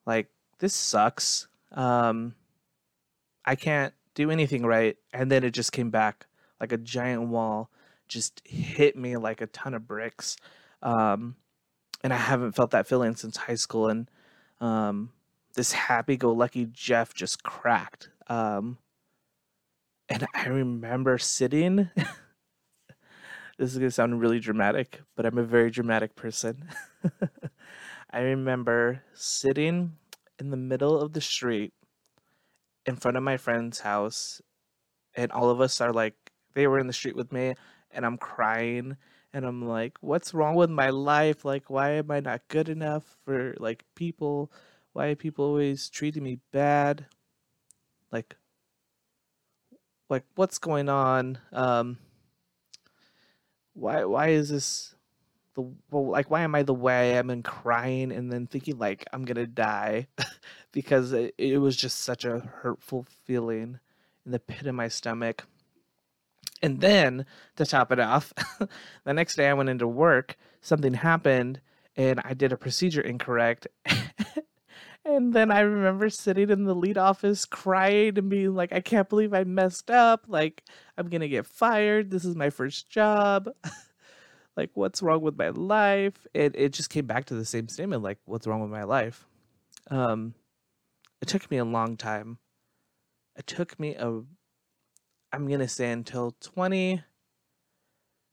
like, 0.06 0.28
this 0.58 0.74
sucks. 0.74 1.48
Um, 1.72 2.34
I 3.44 3.56
can't 3.56 3.94
do 4.14 4.30
anything 4.30 4.64
right. 4.64 4.96
And 5.12 5.30
then 5.30 5.44
it 5.44 5.50
just 5.50 5.72
came 5.72 5.90
back 5.90 6.26
like 6.60 6.72
a 6.72 6.78
giant 6.78 7.28
wall 7.28 7.70
just 8.08 8.40
hit 8.44 8.96
me 8.96 9.16
like 9.16 9.40
a 9.40 9.46
ton 9.46 9.74
of 9.74 9.86
bricks. 9.86 10.36
Um, 10.82 11.36
and 12.02 12.12
I 12.12 12.16
haven't 12.16 12.52
felt 12.52 12.70
that 12.70 12.86
feeling 12.86 13.16
since 13.16 13.36
high 13.36 13.54
school. 13.54 13.88
And 13.88 14.10
um, 14.60 15.10
this 15.54 15.72
happy-go-lucky 15.72 16.68
Jeff 16.72 17.14
just 17.14 17.42
cracked. 17.42 18.10
Um, 18.28 18.78
and 20.08 20.26
I 20.34 20.46
remember 20.46 21.18
sitting. 21.18 21.90
this 23.58 23.72
is 23.72 23.78
gonna 23.78 23.90
sound 23.90 24.20
really 24.20 24.38
dramatic, 24.38 25.00
but 25.16 25.26
I'm 25.26 25.38
a 25.38 25.42
very 25.42 25.70
dramatic 25.70 26.14
person. 26.14 26.68
I 28.10 28.20
remember 28.20 29.02
sitting 29.14 29.98
in 30.38 30.50
the 30.50 30.56
middle 30.56 31.00
of 31.00 31.12
the 31.12 31.20
street 31.20 31.74
in 32.86 32.96
front 32.96 33.16
of 33.16 33.22
my 33.22 33.36
friend's 33.36 33.80
house, 33.80 34.40
and 35.14 35.32
all 35.32 35.50
of 35.50 35.60
us 35.60 35.80
are 35.80 35.92
like, 35.92 36.16
they 36.54 36.66
were 36.66 36.78
in 36.80 36.88
the 36.88 36.92
street 36.94 37.16
with 37.16 37.32
me, 37.32 37.54
and 37.90 38.06
I'm 38.06 38.18
crying, 38.18 38.96
and 39.32 39.46
I'm 39.46 39.66
like, 39.66 39.98
what's 40.00 40.34
wrong 40.34 40.56
with 40.56 40.70
my 40.70 40.90
life? 40.90 41.44
Like, 41.44 41.70
why 41.70 41.92
am 41.92 42.10
I 42.10 42.20
not 42.20 42.48
good 42.48 42.68
enough 42.68 43.18
for 43.24 43.54
like 43.58 43.84
people? 43.94 44.52
Why 44.94 45.08
are 45.08 45.16
people 45.16 45.46
always 45.46 45.90
treating 45.90 46.24
me 46.24 46.40
bad? 46.52 47.06
Like, 48.12 48.36
like 50.10 50.24
what's 50.34 50.58
going 50.58 50.88
on? 50.88 51.38
Um, 51.52 51.98
why 53.74 54.04
why 54.04 54.28
is 54.28 54.48
this 54.48 54.95
the 55.56 55.62
well, 55.90 56.06
like 56.06 56.30
why 56.30 56.42
am 56.42 56.54
I 56.54 56.62
the 56.62 56.74
way 56.74 57.12
I 57.12 57.18
am 57.18 57.30
and 57.30 57.42
crying 57.42 58.12
and 58.12 58.30
then 58.30 58.46
thinking 58.46 58.78
like 58.78 59.04
I'm 59.12 59.24
gonna 59.24 59.46
die 59.46 60.06
because 60.72 61.12
it, 61.12 61.34
it 61.38 61.58
was 61.58 61.76
just 61.76 62.00
such 62.00 62.24
a 62.24 62.38
hurtful 62.38 63.06
feeling 63.24 63.80
in 64.24 64.32
the 64.32 64.38
pit 64.38 64.66
of 64.66 64.74
my 64.74 64.88
stomach. 64.88 65.44
And 66.62 66.80
then 66.80 67.26
to 67.56 67.66
top 67.66 67.92
it 67.92 67.98
off, 67.98 68.32
the 69.04 69.14
next 69.14 69.36
day 69.36 69.48
I 69.48 69.54
went 69.54 69.68
into 69.68 69.86
work, 69.86 70.36
something 70.60 70.94
happened 70.94 71.60
and 71.96 72.20
I 72.24 72.34
did 72.34 72.52
a 72.52 72.56
procedure 72.56 73.00
incorrect. 73.00 73.66
and 75.04 75.32
then 75.32 75.50
I 75.50 75.60
remember 75.60 76.08
sitting 76.10 76.50
in 76.50 76.64
the 76.64 76.74
lead 76.74 76.98
office 76.98 77.44
crying 77.44 78.18
and 78.18 78.28
being 78.28 78.54
like, 78.54 78.72
I 78.72 78.80
can't 78.80 79.08
believe 79.08 79.34
I 79.34 79.44
messed 79.44 79.90
up. 79.90 80.24
Like, 80.28 80.62
I'm 80.96 81.08
going 81.08 81.20
to 81.20 81.28
get 81.28 81.46
fired. 81.46 82.10
This 82.10 82.24
is 82.24 82.36
my 82.36 82.50
first 82.50 82.88
job. 82.90 83.48
like, 84.56 84.70
what's 84.74 85.02
wrong 85.02 85.20
with 85.20 85.36
my 85.36 85.50
life? 85.50 86.26
And 86.34 86.54
it 86.56 86.72
just 86.72 86.90
came 86.90 87.06
back 87.06 87.26
to 87.26 87.34
the 87.34 87.44
same 87.44 87.68
statement 87.68 88.02
like, 88.02 88.18
what's 88.24 88.46
wrong 88.46 88.60
with 88.60 88.70
my 88.70 88.84
life? 88.84 89.26
Um, 89.90 90.34
it 91.20 91.28
took 91.28 91.50
me 91.50 91.58
a 91.58 91.64
long 91.64 91.96
time. 91.96 92.38
It 93.36 93.46
took 93.46 93.78
me 93.78 93.94
a 93.94 94.22
I'm 95.32 95.48
to 95.48 95.68
say 95.68 95.90
until 95.90 96.34
20, 96.40 97.02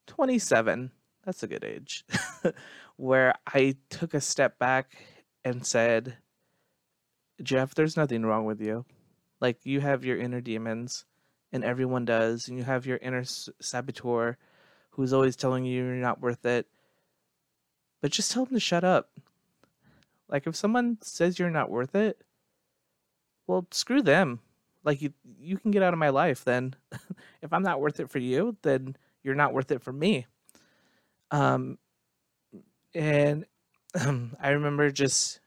27. 0.07 0.91
That's 1.25 1.43
a 1.43 1.47
good 1.47 1.63
age. 1.63 2.05
where 2.97 3.35
I 3.47 3.75
took 3.89 4.13
a 4.13 4.21
step 4.21 4.59
back 4.59 4.95
and 5.43 5.65
said, 5.65 6.17
Jeff, 7.41 7.75
there's 7.75 7.97
nothing 7.97 8.23
wrong 8.23 8.45
with 8.45 8.61
you. 8.61 8.85
Like, 9.41 9.65
you 9.65 9.81
have 9.81 10.05
your 10.05 10.17
inner 10.17 10.39
demons, 10.39 11.05
and 11.51 11.63
everyone 11.63 12.05
does, 12.05 12.47
and 12.47 12.57
you 12.57 12.63
have 12.63 12.85
your 12.85 12.97
inner 12.97 13.23
saboteur 13.25 14.37
who's 14.93 15.13
always 15.13 15.35
telling 15.35 15.65
you 15.65 15.83
you're 15.83 15.95
not 15.95 16.21
worth 16.21 16.45
it. 16.45 16.67
But 18.01 18.11
just 18.11 18.31
tell 18.31 18.45
them 18.45 18.55
to 18.55 18.59
shut 18.59 18.83
up. 18.83 19.09
Like, 20.27 20.47
if 20.47 20.55
someone 20.55 20.97
says 21.01 21.37
you're 21.37 21.49
not 21.49 21.69
worth 21.69 21.95
it, 21.95 22.21
well, 23.47 23.67
screw 23.71 24.01
them 24.01 24.39
like 24.83 25.01
you 25.01 25.13
you 25.39 25.57
can 25.57 25.71
get 25.71 25.83
out 25.83 25.93
of 25.93 25.99
my 25.99 26.09
life 26.09 26.43
then 26.43 26.75
if 27.41 27.51
i'm 27.51 27.63
not 27.63 27.79
worth 27.81 27.99
it 27.99 28.09
for 28.09 28.19
you 28.19 28.55
then 28.61 28.95
you're 29.23 29.35
not 29.35 29.53
worth 29.53 29.71
it 29.71 29.81
for 29.81 29.93
me 29.93 30.25
um 31.31 31.77
and 32.93 33.45
um, 33.99 34.35
i 34.41 34.49
remember 34.49 34.89
just 34.91 35.39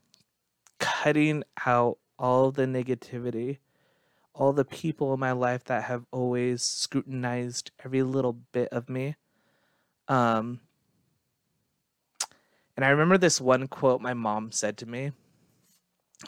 cutting 0.79 1.43
out 1.65 1.99
all 2.19 2.51
the 2.51 2.65
negativity 2.67 3.59
all 4.35 4.53
the 4.53 4.65
people 4.65 5.15
in 5.15 5.21
my 5.21 5.33
life 5.33 5.65
that 5.65 5.85
have 5.85 6.05
always 6.11 6.63
scrutinized 6.63 7.71
every 7.85 8.03
little 8.03 8.35
bit 8.53 8.69
of 8.69 8.89
me 8.89 9.17
um 10.09 10.61
and 12.77 12.85
i 12.85 12.89
remember 12.89 13.19
this 13.19 13.41
one 13.41 13.67
quote 13.67 14.01
my 14.01 14.15
mom 14.15 14.53
said 14.53 14.77
to 14.77 14.87
me 14.87 15.13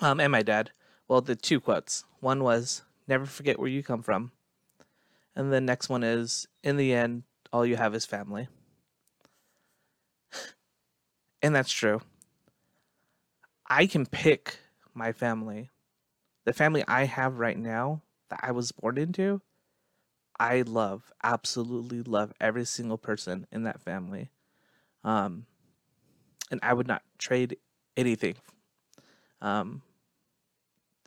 um 0.00 0.20
and 0.20 0.32
my 0.32 0.42
dad 0.42 0.70
well 1.06 1.20
the 1.20 1.36
two 1.36 1.60
quotes 1.60 2.04
one 2.20 2.42
was 2.42 2.82
Never 3.08 3.24
forget 3.24 3.58
where 3.58 3.68
you 3.68 3.82
come 3.82 4.02
from. 4.02 4.32
And 5.34 5.50
the 5.50 5.62
next 5.62 5.88
one 5.88 6.04
is 6.04 6.46
in 6.62 6.76
the 6.76 6.92
end, 6.92 7.22
all 7.52 7.64
you 7.64 7.76
have 7.76 7.94
is 7.94 8.04
family. 8.04 8.48
and 11.42 11.54
that's 11.54 11.72
true. 11.72 12.02
I 13.66 13.86
can 13.86 14.04
pick 14.04 14.58
my 14.92 15.12
family. 15.12 15.70
The 16.44 16.52
family 16.52 16.84
I 16.86 17.04
have 17.04 17.38
right 17.38 17.58
now 17.58 18.02
that 18.28 18.40
I 18.42 18.52
was 18.52 18.72
born 18.72 18.98
into, 18.98 19.40
I 20.40 20.62
love, 20.62 21.12
absolutely 21.22 22.02
love 22.02 22.32
every 22.40 22.64
single 22.64 22.98
person 22.98 23.46
in 23.50 23.64
that 23.64 23.80
family. 23.82 24.30
Um, 25.04 25.46
and 26.50 26.60
I 26.62 26.72
would 26.74 26.86
not 26.86 27.02
trade 27.18 27.56
anything 27.96 28.36
um, 29.40 29.82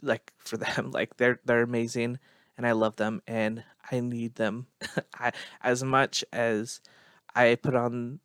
like 0.01 0.33
for 0.37 0.57
them 0.57 0.91
like 0.91 1.17
they're 1.17 1.39
they're 1.45 1.61
amazing 1.63 2.19
and 2.57 2.67
I 2.67 2.73
love 2.73 2.95
them 2.97 3.21
and 3.27 3.63
I 3.91 3.99
need 3.99 4.35
them 4.35 4.67
I 5.19 5.31
as 5.61 5.83
much 5.83 6.23
as 6.33 6.81
I 7.35 7.55
put 7.55 7.75
on 7.75 8.19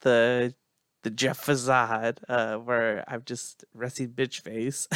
the 0.00 0.54
the 1.02 1.10
Jeff 1.10 1.38
facade 1.38 2.20
uh 2.28 2.56
where 2.56 3.04
I'm 3.08 3.22
just 3.24 3.64
resting 3.74 4.08
bitch 4.10 4.40
face 4.40 4.88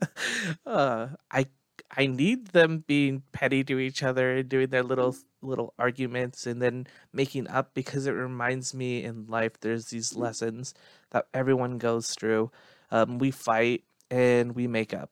uh 0.66 1.08
I 1.30 1.46
I 1.94 2.06
need 2.06 2.48
them 2.48 2.84
being 2.86 3.22
petty 3.32 3.62
to 3.64 3.78
each 3.78 4.02
other 4.02 4.36
and 4.36 4.48
doing 4.48 4.68
their 4.68 4.82
little 4.82 5.14
little 5.42 5.74
arguments 5.78 6.46
and 6.46 6.62
then 6.62 6.86
making 7.12 7.48
up 7.48 7.74
because 7.74 8.06
it 8.06 8.12
reminds 8.12 8.72
me 8.72 9.04
in 9.04 9.26
life 9.26 9.60
there's 9.60 9.86
these 9.86 10.16
lessons 10.16 10.72
that 11.10 11.26
everyone 11.34 11.78
goes 11.78 12.14
through. 12.14 12.50
Um, 12.90 13.18
we 13.18 13.30
fight 13.30 13.84
and 14.10 14.54
we 14.54 14.66
make 14.66 14.94
up 14.94 15.10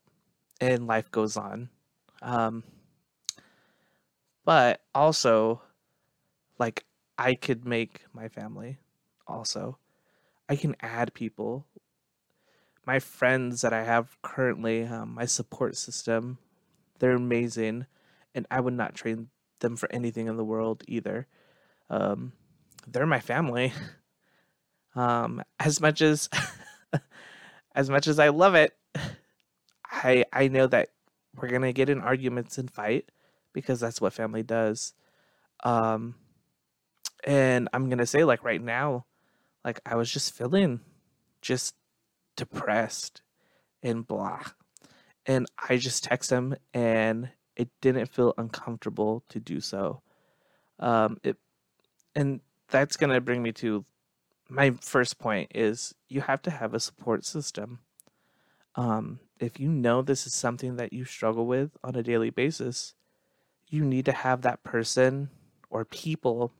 and 0.60 0.86
life 0.86 1.10
goes 1.10 1.36
on. 1.36 1.68
Um, 2.22 2.64
but 4.44 4.82
also, 4.94 5.62
like, 6.58 6.84
I 7.18 7.34
could 7.34 7.64
make 7.64 8.02
my 8.12 8.28
family 8.28 8.78
also. 9.26 9.78
I 10.48 10.56
can 10.56 10.76
add 10.80 11.14
people. 11.14 11.66
My 12.86 12.98
friends 12.98 13.60
that 13.62 13.72
I 13.72 13.84
have 13.84 14.16
currently, 14.22 14.84
um, 14.84 15.14
my 15.14 15.26
support 15.26 15.76
system, 15.76 16.38
they're 17.00 17.12
amazing, 17.16 17.86
and 18.34 18.46
I 18.50 18.60
would 18.60 18.74
not 18.74 18.94
trade 18.94 19.26
them 19.60 19.76
for 19.76 19.92
anything 19.92 20.28
in 20.28 20.36
the 20.36 20.44
world 20.44 20.84
either. 20.88 21.26
Um, 21.90 22.32
they're 22.86 23.06
my 23.06 23.20
family. 23.20 23.72
Um, 24.96 25.42
as 25.60 25.80
much 25.80 26.02
as 26.02 26.28
as 27.74 27.90
much 27.90 28.06
as 28.08 28.18
I 28.18 28.28
love 28.30 28.54
it, 28.54 28.76
I 29.84 30.24
I 30.32 30.48
know 30.48 30.66
that 30.66 30.88
we're 31.36 31.48
gonna 31.48 31.72
get 31.72 31.88
in 31.90 32.00
arguments 32.00 32.58
and 32.58 32.70
fight 32.70 33.10
because 33.52 33.80
that's 33.80 34.00
what 34.00 34.12
family 34.12 34.42
does. 34.42 34.94
Um, 35.64 36.16
and 37.24 37.68
I'm 37.72 37.88
gonna 37.88 38.06
say 38.06 38.24
like 38.24 38.44
right 38.44 38.62
now, 38.62 39.06
like 39.64 39.80
I 39.86 39.96
was 39.96 40.10
just 40.10 40.34
feeling 40.34 40.80
just 41.42 41.74
depressed 42.36 43.22
and 43.82 44.06
blah, 44.06 44.42
and 45.26 45.46
I 45.68 45.76
just 45.76 46.04
text 46.04 46.30
him 46.30 46.54
and 46.72 47.30
it 47.56 47.68
didn't 47.80 48.06
feel 48.06 48.34
uncomfortable 48.38 49.24
to 49.28 49.40
do 49.40 49.60
so. 49.60 50.02
Um, 50.78 51.18
it 51.22 51.36
and 52.14 52.40
that's 52.68 52.96
gonna 52.96 53.20
bring 53.20 53.42
me 53.42 53.52
to 53.52 53.84
my 54.48 54.72
first 54.80 55.18
point 55.18 55.52
is 55.54 55.94
you 56.08 56.22
have 56.22 56.42
to 56.42 56.50
have 56.50 56.74
a 56.74 56.80
support 56.80 57.24
system. 57.24 57.80
Um, 58.74 59.20
if 59.38 59.60
you 59.60 59.68
know 59.68 60.02
this 60.02 60.26
is 60.26 60.34
something 60.34 60.76
that 60.76 60.92
you 60.92 61.04
struggle 61.04 61.46
with 61.46 61.70
on 61.84 61.94
a 61.94 62.02
daily 62.02 62.30
basis, 62.30 62.94
you 63.68 63.84
need 63.84 64.04
to 64.06 64.12
have 64.12 64.42
that 64.42 64.62
person 64.64 65.30
or 65.70 65.84
people 65.84 66.52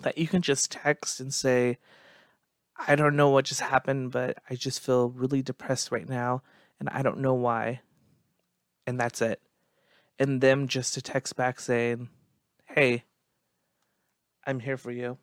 that 0.00 0.18
you 0.18 0.26
can 0.26 0.42
just 0.42 0.72
text 0.72 1.20
and 1.20 1.32
say, 1.32 1.78
I 2.88 2.96
don't 2.96 3.16
know 3.16 3.30
what 3.30 3.46
just 3.46 3.60
happened, 3.60 4.10
but 4.10 4.38
I 4.50 4.54
just 4.56 4.80
feel 4.80 5.08
really 5.10 5.42
depressed 5.42 5.90
right 5.90 6.08
now 6.08 6.42
and 6.78 6.88
I 6.88 7.02
don't 7.02 7.18
know 7.18 7.34
why. 7.34 7.80
And 8.86 9.00
that's 9.00 9.22
it. 9.22 9.40
And 10.18 10.40
them 10.40 10.68
just 10.68 10.94
to 10.94 11.02
text 11.02 11.36
back 11.36 11.60
saying, 11.60 12.08
Hey, 12.66 13.04
I'm 14.46 14.60
here 14.60 14.76
for 14.76 14.90
you. 14.90 15.18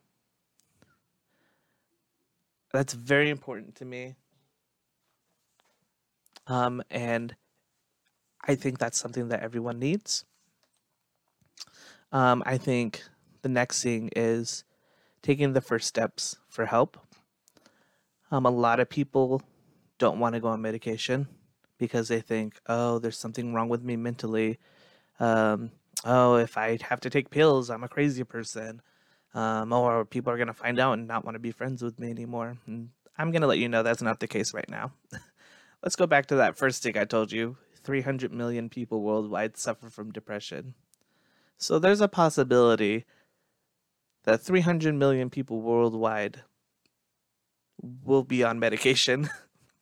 That's 2.71 2.93
very 2.93 3.29
important 3.29 3.75
to 3.75 3.85
me. 3.85 4.15
Um, 6.47 6.83
and 6.89 7.35
I 8.45 8.55
think 8.55 8.79
that's 8.79 8.97
something 8.97 9.29
that 9.29 9.41
everyone 9.41 9.79
needs. 9.79 10.25
Um, 12.11 12.43
I 12.45 12.57
think 12.57 13.03
the 13.43 13.49
next 13.49 13.81
thing 13.81 14.09
is 14.15 14.63
taking 15.21 15.53
the 15.53 15.61
first 15.61 15.87
steps 15.87 16.35
for 16.49 16.65
help. 16.65 16.97
Um, 18.29 18.45
a 18.45 18.51
lot 18.51 18.79
of 18.79 18.89
people 18.89 19.41
don't 19.99 20.19
want 20.19 20.35
to 20.35 20.41
go 20.41 20.49
on 20.49 20.61
medication 20.61 21.27
because 21.77 22.07
they 22.07 22.21
think, 22.21 22.59
oh, 22.67 22.99
there's 22.99 23.17
something 23.17 23.53
wrong 23.53 23.69
with 23.69 23.83
me 23.83 23.95
mentally. 23.95 24.59
Um, 25.19 25.71
oh, 26.05 26.35
if 26.35 26.57
I 26.57 26.77
have 26.89 27.01
to 27.01 27.09
take 27.09 27.29
pills, 27.29 27.69
I'm 27.69 27.83
a 27.83 27.89
crazy 27.89 28.23
person. 28.23 28.81
Um, 29.33 29.73
or 29.73 30.05
people 30.05 30.31
are 30.31 30.37
going 30.37 30.47
to 30.47 30.53
find 30.53 30.79
out 30.79 30.93
and 30.93 31.07
not 31.07 31.25
want 31.25 31.35
to 31.35 31.39
be 31.39 31.51
friends 31.51 31.81
with 31.81 31.99
me 31.99 32.09
anymore. 32.09 32.57
And 32.67 32.89
I'm 33.17 33.31
going 33.31 33.41
to 33.41 33.47
let 33.47 33.57
you 33.57 33.67
know 33.67 33.83
that's 33.83 34.01
not 34.01 34.19
the 34.19 34.27
case 34.27 34.53
right 34.53 34.69
now. 34.69 34.91
Let's 35.83 35.95
go 35.95 36.07
back 36.07 36.27
to 36.27 36.35
that 36.35 36.57
first 36.57 36.83
thing 36.83 36.97
I 36.97 37.05
told 37.05 37.31
you 37.31 37.57
300 37.83 38.31
million 38.31 38.69
people 38.69 39.01
worldwide 39.01 39.57
suffer 39.57 39.89
from 39.89 40.11
depression. 40.11 40.75
So 41.57 41.79
there's 41.79 42.01
a 42.01 42.07
possibility 42.07 43.05
that 44.23 44.41
300 44.41 44.95
million 44.95 45.29
people 45.29 45.61
worldwide 45.61 46.41
will 47.81 48.23
be 48.23 48.43
on 48.43 48.59
medication 48.59 49.29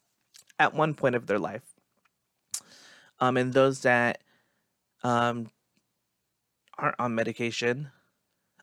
at 0.59 0.73
one 0.73 0.93
point 0.93 1.15
of 1.15 1.27
their 1.27 1.39
life. 1.39 1.70
Um, 3.21 3.37
and 3.37 3.53
those 3.53 3.81
that 3.81 4.19
um, 5.03 5.51
aren't 6.77 6.99
on 6.99 7.15
medication, 7.15 7.91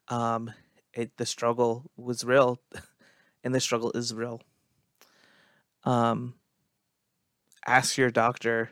um, 0.08 0.52
it, 0.92 1.16
the 1.16 1.24
struggle 1.24 1.90
was 1.96 2.24
real, 2.24 2.60
and 3.44 3.54
the 3.54 3.60
struggle 3.60 3.92
is 3.94 4.12
real. 4.12 4.42
Um, 5.84 6.34
ask 7.64 7.96
your 7.96 8.10
doctor. 8.10 8.70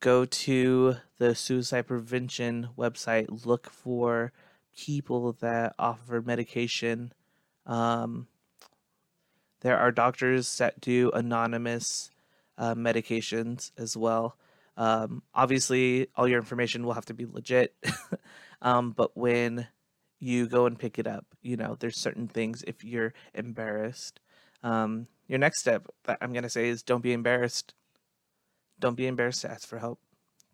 Go 0.00 0.24
to 0.24 0.96
the 1.18 1.34
suicide 1.34 1.86
prevention 1.86 2.68
website. 2.76 3.46
Look 3.46 3.70
for 3.70 4.32
people 4.76 5.32
that 5.40 5.74
offer 5.78 6.20
medication. 6.20 7.12
Um, 7.64 8.26
there 9.60 9.78
are 9.78 9.90
doctors 9.90 10.58
that 10.58 10.80
do 10.80 11.10
anonymous 11.12 12.10
uh, 12.58 12.74
medications 12.74 13.70
as 13.78 13.96
well. 13.96 14.36
Um, 14.76 15.22
obviously, 15.34 16.08
all 16.16 16.28
your 16.28 16.38
information 16.38 16.84
will 16.84 16.92
have 16.92 17.06
to 17.06 17.14
be 17.14 17.26
legit. 17.26 17.74
um, 18.62 18.92
but 18.92 19.16
when 19.16 19.68
you 20.18 20.46
go 20.46 20.66
and 20.66 20.78
pick 20.78 20.98
it 20.98 21.06
up, 21.06 21.26
you 21.42 21.56
know, 21.56 21.76
there's 21.78 21.98
certain 21.98 22.28
things 22.28 22.62
if 22.66 22.84
you're 22.84 23.14
embarrassed. 23.34 24.20
Um, 24.62 25.06
your 25.28 25.38
next 25.38 25.60
step 25.60 25.86
that 26.04 26.18
I'm 26.20 26.32
going 26.32 26.42
to 26.42 26.50
say 26.50 26.68
is 26.68 26.82
don't 26.82 27.02
be 27.02 27.12
embarrassed. 27.12 27.74
Don't 28.78 28.96
be 28.96 29.06
embarrassed 29.06 29.42
to 29.42 29.50
ask 29.50 29.66
for 29.66 29.78
help. 29.78 30.00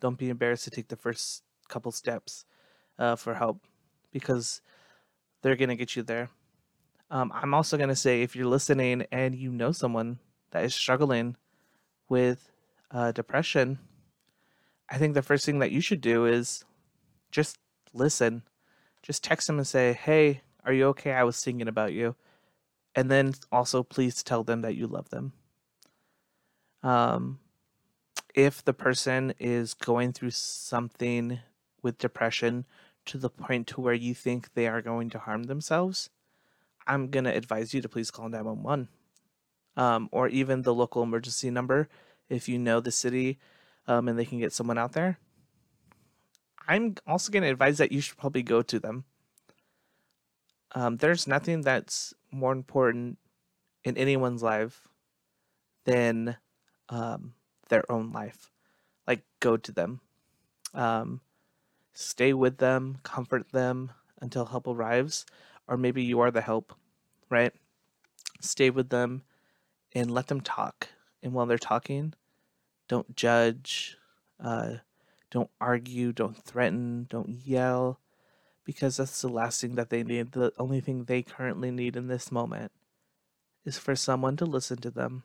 Don't 0.00 0.18
be 0.18 0.28
embarrassed 0.28 0.64
to 0.64 0.70
take 0.70 0.88
the 0.88 0.96
first 0.96 1.42
couple 1.68 1.92
steps 1.92 2.44
uh, 2.98 3.16
for 3.16 3.34
help 3.34 3.66
because 4.12 4.60
they're 5.42 5.56
going 5.56 5.68
to 5.68 5.76
get 5.76 5.96
you 5.96 6.02
there. 6.02 6.28
Um, 7.10 7.30
I'm 7.34 7.54
also 7.54 7.76
going 7.76 7.88
to 7.88 7.96
say 7.96 8.22
if 8.22 8.34
you're 8.34 8.46
listening 8.46 9.04
and 9.12 9.34
you 9.34 9.50
know 9.52 9.72
someone 9.72 10.18
that 10.50 10.64
is 10.64 10.74
struggling 10.74 11.36
with 12.08 12.50
uh, 12.90 13.12
depression, 13.12 13.78
I 14.92 14.98
think 14.98 15.14
the 15.14 15.22
first 15.22 15.46
thing 15.46 15.58
that 15.60 15.72
you 15.72 15.80
should 15.80 16.02
do 16.02 16.26
is 16.26 16.66
just 17.30 17.56
listen. 17.94 18.42
Just 19.02 19.24
text 19.24 19.46
them 19.46 19.56
and 19.56 19.66
say, 19.66 19.94
hey, 19.94 20.42
are 20.66 20.72
you 20.72 20.84
okay? 20.88 21.12
I 21.12 21.24
was 21.24 21.42
thinking 21.42 21.66
about 21.66 21.94
you. 21.94 22.14
And 22.94 23.10
then 23.10 23.32
also 23.50 23.82
please 23.82 24.22
tell 24.22 24.44
them 24.44 24.60
that 24.60 24.74
you 24.74 24.86
love 24.86 25.08
them. 25.08 25.32
Um, 26.82 27.38
if 28.34 28.62
the 28.62 28.74
person 28.74 29.32
is 29.38 29.72
going 29.72 30.12
through 30.12 30.32
something 30.32 31.38
with 31.82 31.96
depression 31.96 32.66
to 33.06 33.16
the 33.16 33.30
point 33.30 33.68
to 33.68 33.80
where 33.80 33.94
you 33.94 34.14
think 34.14 34.52
they 34.52 34.66
are 34.66 34.82
going 34.82 35.08
to 35.10 35.20
harm 35.20 35.44
themselves, 35.44 36.10
I'm 36.86 37.08
going 37.08 37.24
to 37.24 37.34
advise 37.34 37.72
you 37.72 37.80
to 37.80 37.88
please 37.88 38.10
call 38.10 38.28
911 38.28 38.88
um, 39.74 40.10
or 40.12 40.28
even 40.28 40.62
the 40.62 40.74
local 40.74 41.02
emergency 41.02 41.50
number 41.50 41.88
if 42.28 42.46
you 42.46 42.58
know 42.58 42.80
the 42.80 42.92
city 42.92 43.38
um, 43.86 44.08
and 44.08 44.18
they 44.18 44.24
can 44.24 44.38
get 44.38 44.52
someone 44.52 44.78
out 44.78 44.92
there. 44.92 45.18
I'm 46.68 46.94
also 47.06 47.32
going 47.32 47.42
to 47.42 47.50
advise 47.50 47.78
that 47.78 47.92
you 47.92 48.00
should 48.00 48.16
probably 48.16 48.42
go 48.42 48.62
to 48.62 48.78
them. 48.78 49.04
Um, 50.74 50.96
there's 50.96 51.26
nothing 51.26 51.60
that's 51.62 52.14
more 52.30 52.52
important 52.52 53.18
in 53.84 53.98
anyone's 53.98 54.42
life 54.42 54.88
than 55.84 56.36
um, 56.88 57.34
their 57.68 57.90
own 57.90 58.12
life. 58.12 58.50
Like, 59.06 59.22
go 59.40 59.56
to 59.56 59.72
them. 59.72 60.00
Um, 60.72 61.20
stay 61.92 62.32
with 62.32 62.58
them, 62.58 62.98
comfort 63.02 63.50
them 63.52 63.92
until 64.20 64.46
help 64.46 64.66
arrives, 64.66 65.26
or 65.66 65.76
maybe 65.76 66.02
you 66.02 66.20
are 66.20 66.30
the 66.30 66.40
help, 66.40 66.72
right? 67.28 67.52
Stay 68.40 68.70
with 68.70 68.88
them 68.88 69.22
and 69.94 70.10
let 70.10 70.28
them 70.28 70.40
talk. 70.40 70.88
And 71.22 71.32
while 71.32 71.46
they're 71.46 71.58
talking, 71.58 72.14
don't 72.88 73.14
judge, 73.16 73.96
uh, 74.42 74.74
don't 75.30 75.50
argue, 75.60 76.12
don't 76.12 76.36
threaten, 76.36 77.06
don't 77.08 77.30
yell, 77.30 78.00
because 78.64 78.96
that's 78.96 79.22
the 79.22 79.28
last 79.28 79.60
thing 79.60 79.76
that 79.76 79.90
they 79.90 80.02
need. 80.02 80.32
The 80.32 80.52
only 80.58 80.80
thing 80.80 81.04
they 81.04 81.22
currently 81.22 81.70
need 81.70 81.96
in 81.96 82.08
this 82.08 82.30
moment 82.30 82.72
is 83.64 83.78
for 83.78 83.96
someone 83.96 84.36
to 84.36 84.44
listen 84.44 84.78
to 84.78 84.90
them 84.90 85.22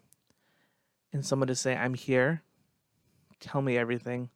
and 1.11 1.25
someone 1.25 1.47
to 1.47 1.55
say, 1.55 1.75
I'm 1.75 1.93
here, 1.93 2.43
tell 3.39 3.61
me 3.61 3.77
everything. 3.77 4.29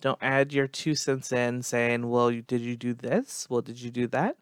Don't 0.00 0.18
add 0.20 0.52
your 0.52 0.66
two 0.66 0.94
cents 0.94 1.32
in 1.32 1.62
saying, 1.62 2.08
well, 2.10 2.30
did 2.30 2.60
you 2.60 2.76
do 2.76 2.92
this? 2.92 3.46
Well, 3.48 3.62
did 3.62 3.80
you 3.80 3.90
do 3.90 4.06
that? 4.08 4.36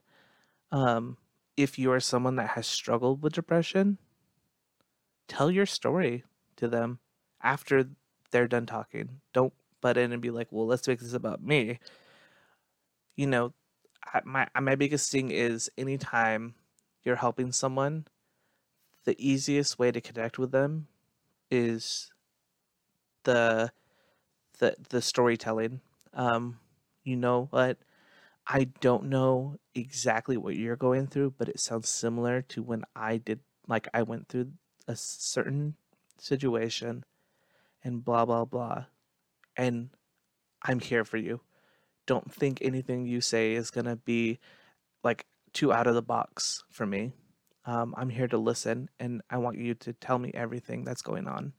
Um, 0.73 1.19
if 1.57 1.79
you 1.79 1.93
are 1.93 2.01
someone 2.01 2.37
that 2.37 2.51
has 2.51 2.67
struggled 2.67 3.23
with 3.23 3.35
depression, 3.35 3.99
tell 5.29 5.51
your 5.51 5.67
story 5.67 6.25
to 6.57 6.67
them 6.67 6.99
after 7.43 7.89
they're 8.31 8.49
done 8.49 8.67
talking. 8.67 9.21
Don't 9.33 9.53
butt 9.81 9.97
in 9.97 10.13
and 10.13 10.23
be 10.23 10.31
like, 10.31 10.49
"Well, 10.51 10.67
let's 10.67 10.89
make 10.89 11.01
this 11.01 11.13
about 11.15 11.43
me." 11.43 11.79
You 13.17 13.27
know, 13.27 13.53
my 14.25 14.49
my 14.61 14.75
biggest 14.75 15.11
thing 15.11 15.31
is 15.31 15.71
anytime 15.79 16.55
you're 17.05 17.17
helping 17.17 17.53
someone, 17.53 18.07
the 19.05 19.17
easiest 19.19 19.79
way 19.79 19.93
to 19.93 20.01
connect 20.01 20.39
with 20.39 20.53
them 20.53 20.89
is 21.51 22.13
the 23.25 23.73
the 24.59 24.77
the 24.91 25.03
storytelling. 25.03 25.81
Um, 26.15 26.59
you 27.05 27.17
know 27.17 27.49
what? 27.51 27.79
I 28.47 28.65
don't 28.81 29.05
know 29.05 29.59
exactly 29.75 30.37
what 30.37 30.57
you're 30.57 30.77
going 30.77 31.07
through, 31.07 31.35
but 31.39 31.49
it 31.49 31.61
sounds 31.61 31.89
similar 31.89 32.43
to 32.43 32.63
when 32.63 32.85
I 32.97 33.19
did 33.19 33.41
like 33.69 33.89
I 33.95 34.03
went 34.03 34.29
through 34.29 34.53
a 34.89 34.97
certain 34.97 35.77
situation 36.19 37.05
and 37.85 38.05
blah 38.05 38.25
blah 38.25 38.45
blah. 38.45 38.87
And 39.57 39.91
i'm 40.65 40.81
here 40.81 41.05
for 41.05 41.17
you. 41.17 41.41
Don't 42.07 42.33
think 42.33 42.59
anything 42.61 43.07
you 43.07 43.21
say 43.21 43.53
is 43.53 43.71
going 43.71 43.85
to 43.85 43.97
be 43.97 44.39
like 45.05 45.27
too 45.53 45.73
out 45.73 45.87
of 45.87 45.95
the 45.95 46.03
box 46.03 46.65
for 46.71 46.87
me. 46.87 47.13
Um, 47.65 47.95
i'm 47.97 48.09
here 48.09 48.29
to 48.29 48.39
listen 48.39 48.89
and 48.99 49.23
i 49.31 49.39
want 49.39 49.57
you 49.59 49.75
to 49.75 49.93
tell 49.93 50.19
me 50.19 50.33
everything 50.35 50.85
that's 50.85 51.03
going 51.03 51.29
on. 51.29 51.53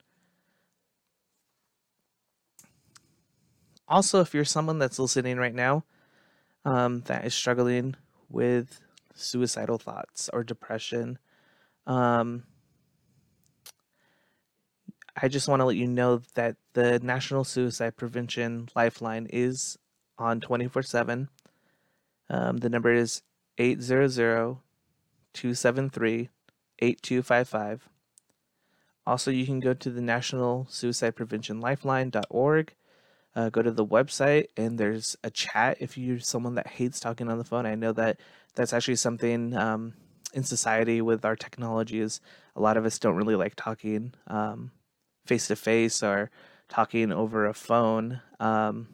Also 3.87 4.21
if 4.21 4.33
you're 4.33 4.45
someone 4.45 4.79
that's 4.79 4.99
listening 4.99 5.37
right 5.37 5.53
now 5.53 5.83
um, 6.65 7.01
that 7.01 7.25
is 7.25 7.33
struggling 7.33 7.95
with 8.29 8.81
suicidal 9.13 9.77
thoughts 9.77 10.29
or 10.33 10.43
depression 10.43 11.19
um, 11.85 12.43
I 15.15 15.27
just 15.27 15.47
want 15.47 15.59
to 15.59 15.65
let 15.65 15.75
you 15.75 15.87
know 15.87 16.21
that 16.33 16.55
the 16.73 16.99
National 16.99 17.43
Suicide 17.43 17.95
Prevention 17.95 18.69
Lifeline 18.75 19.27
is 19.31 19.77
on 20.17 20.41
24 20.41 20.79
um, 20.79 20.83
7. 20.83 21.29
The 22.29 22.69
number 22.69 22.91
is 22.93 23.21
800 23.57 24.57
273 25.33 26.29
8255. 26.79 27.89
Also, 29.05 29.31
you 29.31 29.45
can 29.45 29.59
go 29.59 29.73
to 29.73 29.89
the 29.89 30.01
National 30.01 30.65
Suicide 30.69 31.15
Prevention 31.15 31.59
Lifeline.org. 31.59 32.73
Uh, 33.35 33.49
go 33.49 33.63
to 33.63 33.71
the 33.71 33.85
website 33.85 34.45
and 34.55 34.77
there's 34.77 35.15
a 35.23 35.31
chat 35.31 35.77
if 35.79 35.97
you're 35.97 36.19
someone 36.19 36.53
that 36.53 36.67
hates 36.67 36.99
talking 36.99 37.29
on 37.29 37.39
the 37.39 37.43
phone. 37.43 37.65
I 37.65 37.73
know 37.73 37.91
that 37.93 38.19
that's 38.53 38.73
actually 38.73 38.97
something 38.97 39.55
um, 39.55 39.93
in 40.35 40.43
society 40.43 41.01
with 41.01 41.25
our 41.25 41.35
technology 41.35 41.99
is 41.99 42.21
a 42.55 42.61
lot 42.61 42.77
of 42.77 42.85
us 42.85 42.99
don't 42.99 43.15
really 43.15 43.35
like 43.35 43.55
talking. 43.55 44.13
Um, 44.27 44.69
face 45.25 45.47
to 45.47 45.55
face 45.55 46.03
or 46.03 46.29
talking 46.69 47.11
over 47.11 47.45
a 47.45 47.53
phone. 47.53 48.21
Um, 48.39 48.87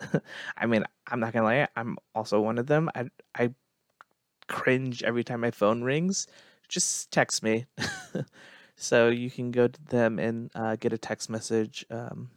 I 0.56 0.66
mean, 0.66 0.84
I'm 1.06 1.20
not 1.20 1.32
gonna 1.32 1.46
lie, 1.46 1.68
I'm 1.76 1.96
also 2.14 2.40
one 2.40 2.58
of 2.58 2.66
them. 2.66 2.90
I 2.94 3.08
I 3.34 3.54
cringe 4.46 5.02
every 5.02 5.24
time 5.24 5.40
my 5.40 5.50
phone 5.50 5.82
rings. 5.82 6.26
Just 6.68 7.10
text 7.10 7.42
me. 7.42 7.66
so 8.76 9.08
you 9.08 9.30
can 9.30 9.50
go 9.50 9.68
to 9.68 9.84
them 9.86 10.18
and 10.18 10.50
uh, 10.54 10.76
get 10.76 10.92
a 10.92 10.98
text 10.98 11.30
message, 11.30 11.84
um, 11.90 12.30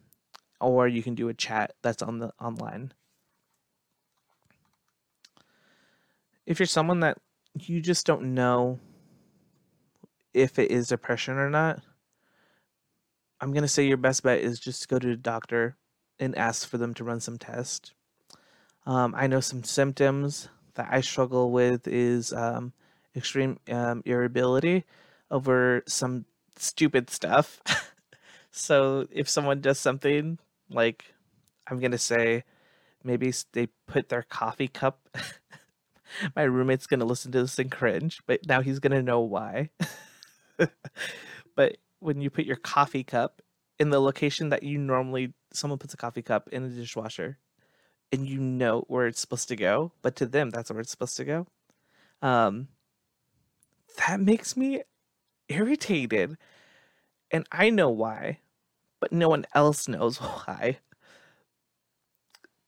or 0.60 0.86
you 0.88 1.02
can 1.02 1.14
do 1.14 1.28
a 1.28 1.34
chat 1.34 1.74
that's 1.82 2.02
on 2.02 2.18
the 2.18 2.32
online. 2.40 2.92
If 6.46 6.58
you're 6.58 6.66
someone 6.66 7.00
that 7.00 7.18
you 7.60 7.80
just 7.80 8.06
don't 8.06 8.34
know 8.34 8.78
if 10.32 10.58
it 10.58 10.70
is 10.70 10.88
depression 10.88 11.34
or 11.36 11.50
not, 11.50 11.82
I'm 13.40 13.52
gonna 13.52 13.68
say 13.68 13.86
your 13.86 13.96
best 13.96 14.22
bet 14.22 14.40
is 14.40 14.58
just 14.58 14.82
to 14.82 14.88
go 14.88 14.98
to 14.98 15.06
the 15.08 15.16
doctor 15.16 15.76
and 16.18 16.36
ask 16.36 16.68
for 16.68 16.78
them 16.78 16.94
to 16.94 17.04
run 17.04 17.20
some 17.20 17.38
tests. 17.38 17.92
Um, 18.86 19.14
I 19.16 19.26
know 19.26 19.40
some 19.40 19.62
symptoms 19.64 20.48
that 20.74 20.88
I 20.90 21.00
struggle 21.00 21.50
with 21.50 21.86
is 21.86 22.32
um, 22.32 22.72
extreme 23.14 23.58
um, 23.70 24.02
irritability 24.06 24.84
over 25.30 25.82
some 25.86 26.24
stupid 26.56 27.10
stuff. 27.10 27.60
so 28.50 29.06
if 29.10 29.28
someone 29.28 29.60
does 29.60 29.78
something 29.78 30.38
like, 30.70 31.14
I'm 31.66 31.78
gonna 31.80 31.98
say, 31.98 32.44
maybe 33.04 33.32
they 33.52 33.66
put 33.86 34.08
their 34.08 34.22
coffee 34.22 34.68
cup. 34.68 35.08
My 36.34 36.42
roommate's 36.42 36.86
gonna 36.86 37.04
listen 37.04 37.30
to 37.32 37.42
this 37.42 37.58
and 37.58 37.70
cringe, 37.70 38.20
but 38.26 38.46
now 38.46 38.62
he's 38.62 38.78
gonna 38.80 39.02
know 39.02 39.20
why. 39.20 39.70
but 41.54 41.76
when 42.00 42.20
you 42.20 42.30
put 42.30 42.44
your 42.44 42.56
coffee 42.56 43.04
cup 43.04 43.42
in 43.78 43.90
the 43.90 44.00
location 44.00 44.48
that 44.48 44.62
you 44.62 44.78
normally 44.78 45.34
someone 45.52 45.78
puts 45.78 45.94
a 45.94 45.96
coffee 45.96 46.22
cup 46.22 46.48
in 46.50 46.64
a 46.64 46.68
dishwasher 46.68 47.38
and 48.12 48.28
you 48.28 48.38
know 48.38 48.84
where 48.88 49.06
it's 49.06 49.20
supposed 49.20 49.48
to 49.48 49.56
go, 49.56 49.92
but 50.02 50.16
to 50.16 50.26
them 50.26 50.50
that's 50.50 50.70
where 50.70 50.80
it's 50.80 50.90
supposed 50.90 51.16
to 51.16 51.24
go. 51.24 51.46
Um 52.22 52.68
that 54.06 54.20
makes 54.20 54.56
me 54.56 54.82
irritated. 55.48 56.36
And 57.30 57.46
I 57.52 57.70
know 57.70 57.90
why, 57.90 58.40
but 59.00 59.12
no 59.12 59.28
one 59.28 59.44
else 59.54 59.88
knows 59.88 60.16
why. 60.18 60.78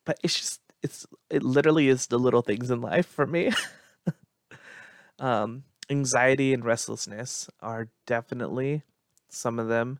But 0.05 0.19
it's 0.23 0.39
just 0.39 0.61
it's 0.83 1.07
it 1.29 1.43
literally 1.43 1.89
is 1.89 2.07
the 2.07 2.19
little 2.19 2.43
things 2.43 2.71
in 2.71 2.81
life 2.81 3.07
for 3.07 3.27
me. 3.27 3.53
um 5.19 5.65
anxiety 5.91 6.55
and 6.55 6.65
restlessness 6.65 7.49
are 7.61 7.89
definitely 8.07 8.83
some 9.33 9.59
of 9.59 9.69
them. 9.69 9.99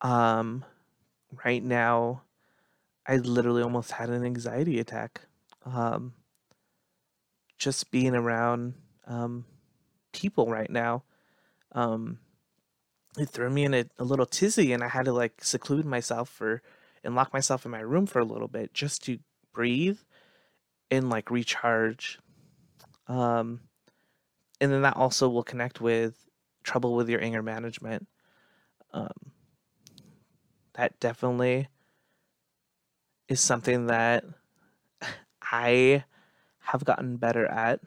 Um 0.00 0.64
right 1.44 1.62
now 1.62 2.22
I 3.06 3.16
literally 3.16 3.62
almost 3.62 3.92
had 3.92 4.10
an 4.10 4.24
anxiety 4.24 4.78
attack. 4.78 5.22
Um 5.64 6.14
just 7.58 7.90
being 7.90 8.14
around 8.14 8.74
um 9.06 9.44
people 10.12 10.48
right 10.50 10.70
now. 10.70 11.02
Um 11.72 12.18
it 13.18 13.30
threw 13.30 13.48
me 13.48 13.64
in 13.64 13.74
a, 13.74 13.84
a 13.98 14.04
little 14.04 14.26
tizzy 14.26 14.72
and 14.72 14.84
I 14.84 14.88
had 14.88 15.06
to 15.06 15.12
like 15.12 15.42
seclude 15.42 15.86
myself 15.86 16.28
for 16.28 16.62
and 17.02 17.14
lock 17.14 17.32
myself 17.32 17.64
in 17.64 17.70
my 17.70 17.80
room 17.80 18.06
for 18.06 18.18
a 18.18 18.24
little 18.24 18.48
bit 18.48 18.74
just 18.74 19.04
to 19.04 19.18
breathe 19.54 19.98
and 20.90 21.08
like 21.08 21.30
recharge. 21.30 22.18
Um 23.08 23.60
and 24.60 24.72
then 24.72 24.82
that 24.82 24.96
also 24.96 25.28
will 25.28 25.42
connect 25.42 25.80
with 25.80 26.26
trouble 26.62 26.94
with 26.94 27.08
your 27.08 27.22
anger 27.22 27.42
management. 27.42 28.08
Um 28.96 29.32
that 30.74 30.98
definitely 31.00 31.68
is 33.28 33.40
something 33.40 33.86
that 33.86 34.24
I 35.42 36.04
have 36.60 36.84
gotten 36.84 37.16
better 37.16 37.46
at. 37.46 37.80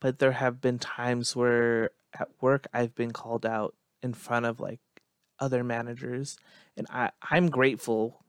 But 0.00 0.18
there 0.18 0.32
have 0.32 0.60
been 0.60 0.78
times 0.78 1.36
where 1.36 1.90
at 2.18 2.28
work 2.40 2.66
I've 2.72 2.94
been 2.94 3.12
called 3.12 3.44
out 3.44 3.74
in 4.02 4.14
front 4.14 4.46
of 4.46 4.60
like 4.60 4.80
other 5.38 5.64
managers 5.64 6.36
and 6.76 6.86
I 6.90 7.10
I'm 7.30 7.48
grateful 7.48 8.24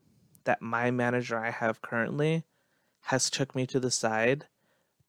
that 0.45 0.61
my 0.61 0.91
manager 0.91 1.37
I 1.37 1.51
have 1.51 1.81
currently 1.81 2.43
has 3.03 3.29
took 3.29 3.55
me 3.55 3.67
to 3.67 3.79
the 3.79 3.91
side 3.91 4.47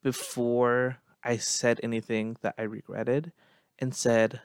before 0.02 0.98
I 1.24 1.36
said 1.38 1.80
anything 1.82 2.36
that 2.42 2.54
I 2.58 2.62
regretted 2.62 3.32
and 3.78 3.94
said 3.94 4.40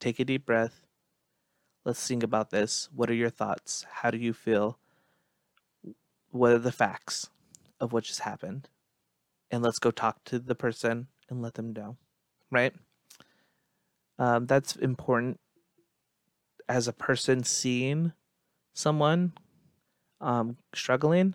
take 0.00 0.18
a 0.18 0.24
deep 0.24 0.44
breath 0.44 0.83
let's 1.84 2.06
think 2.06 2.22
about 2.22 2.50
this 2.50 2.88
what 2.94 3.10
are 3.10 3.14
your 3.14 3.30
thoughts 3.30 3.86
how 3.90 4.10
do 4.10 4.18
you 4.18 4.32
feel 4.32 4.78
what 6.30 6.52
are 6.52 6.58
the 6.58 6.72
facts 6.72 7.28
of 7.80 7.92
what 7.92 8.04
just 8.04 8.20
happened 8.20 8.68
and 9.50 9.62
let's 9.62 9.78
go 9.78 9.90
talk 9.90 10.22
to 10.24 10.38
the 10.38 10.54
person 10.54 11.06
and 11.28 11.42
let 11.42 11.54
them 11.54 11.72
know 11.72 11.96
right 12.50 12.74
um, 14.18 14.46
that's 14.46 14.76
important 14.76 15.40
as 16.68 16.88
a 16.88 16.92
person 16.92 17.44
seeing 17.44 18.12
someone 18.72 19.32
um, 20.20 20.56
struggling. 20.74 21.34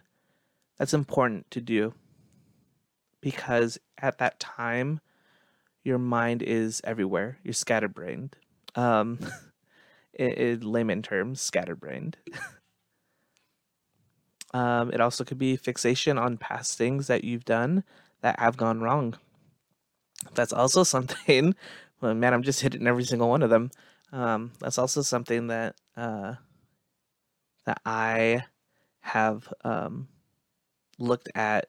That's 0.78 0.94
important 0.94 1.50
to 1.52 1.62
do 1.62 1.94
because 3.22 3.78
at 3.98 4.18
that 4.20 4.40
time, 4.40 5.02
your 5.84 5.98
mind 5.98 6.42
is 6.42 6.82
everywhere. 6.84 7.40
You're 7.44 7.54
scatterbrained. 7.54 8.36
Um, 8.76 9.20
in, 10.20 10.32
in 10.32 10.62
layman 10.62 11.02
terms, 11.02 11.42
scatterbrained. 11.42 12.18
um, 14.54 14.92
it 14.92 15.02
also 15.02 15.24
could 15.24 15.38
be 15.40 15.56
fixation 15.56 16.18
on 16.18 16.38
past 16.38 16.78
things 16.78 17.08
that 17.08 17.24
you've 17.24 17.46
done 17.46 17.84
that 18.22 18.40
have 18.40 18.58
gone 18.58 18.82
wrong. 18.82 19.16
That's 20.36 20.54
also 20.54 20.84
something 20.84 21.56
well, 22.02 22.14
man, 22.14 22.34
I'm 22.34 22.44
just 22.44 22.62
hitting 22.62 22.88
every 22.88 23.04
single 23.04 23.30
one 23.30 23.44
of 23.44 23.50
them. 23.50 23.72
Um, 24.12 24.52
that's 24.60 24.78
also 24.78 25.02
something 25.02 25.48
that 25.48 25.76
uh, 25.96 26.36
that 27.66 27.82
I 27.86 28.46
have 29.02 29.52
um, 29.64 30.08
looked 30.98 31.30
at 31.36 31.68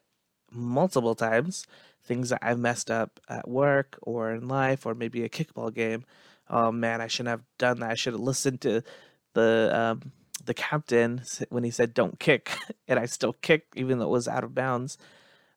multiple 0.50 1.14
times. 1.14 1.66
Things 2.02 2.30
that 2.30 2.40
I've 2.42 2.58
messed 2.58 2.90
up 2.90 3.20
at 3.28 3.48
work 3.48 3.98
or 4.02 4.32
in 4.32 4.48
life, 4.48 4.86
or 4.86 4.94
maybe 4.94 5.22
a 5.22 5.28
kickball 5.28 5.72
game. 5.72 6.04
Oh 6.50 6.72
man, 6.72 7.00
I 7.00 7.06
shouldn't 7.06 7.30
have 7.30 7.44
done 7.58 7.80
that. 7.80 7.90
I 7.90 7.94
should 7.94 8.14
have 8.14 8.20
listened 8.22 8.60
to 8.62 8.82
the 9.34 9.70
um, 9.72 10.12
the 10.44 10.54
captain 10.54 11.22
when 11.50 11.64
he 11.64 11.70
said 11.70 11.94
"don't 11.94 12.18
kick," 12.18 12.52
and 12.88 12.98
I 12.98 13.06
still 13.06 13.34
kicked 13.34 13.76
even 13.76 13.98
though 13.98 14.06
it 14.06 14.10
was 14.10 14.28
out 14.28 14.44
of 14.44 14.54
bounds. 14.54 14.98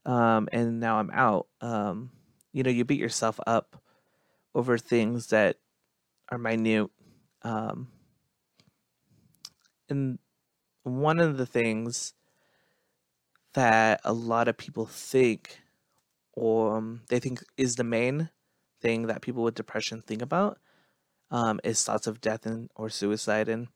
Um, 0.05 0.49
and 0.51 0.79
now 0.79 0.99
I'm 0.99 1.11
out. 1.11 1.47
Um, 1.61 2.11
you 2.53 2.63
know, 2.63 2.69
you 2.71 2.85
beat 2.85 2.99
yourself 2.99 3.39
up 3.47 3.81
over 4.55 4.77
things 4.77 5.27
that 5.27 5.57
are 6.29 6.37
minute. 6.37 6.89
Um, 7.43 7.89
and 9.89 10.19
one 10.83 11.19
of 11.19 11.37
the 11.37 11.45
things 11.45 12.13
that 13.53 14.01
a 14.03 14.13
lot 14.13 14.47
of 14.47 14.57
people 14.57 14.85
think, 14.85 15.59
or 16.33 16.77
um, 16.77 17.01
they 17.09 17.19
think 17.19 17.43
is 17.57 17.75
the 17.75 17.83
main 17.83 18.29
thing 18.81 19.07
that 19.07 19.21
people 19.21 19.43
with 19.43 19.55
depression 19.55 20.01
think 20.01 20.21
about, 20.21 20.59
um, 21.33 21.59
is 21.63 21.83
thoughts 21.83 22.07
of 22.07 22.21
death 22.21 22.45
and 22.45 22.69
or 22.75 22.89
suicide. 22.89 23.49
And 23.49 23.67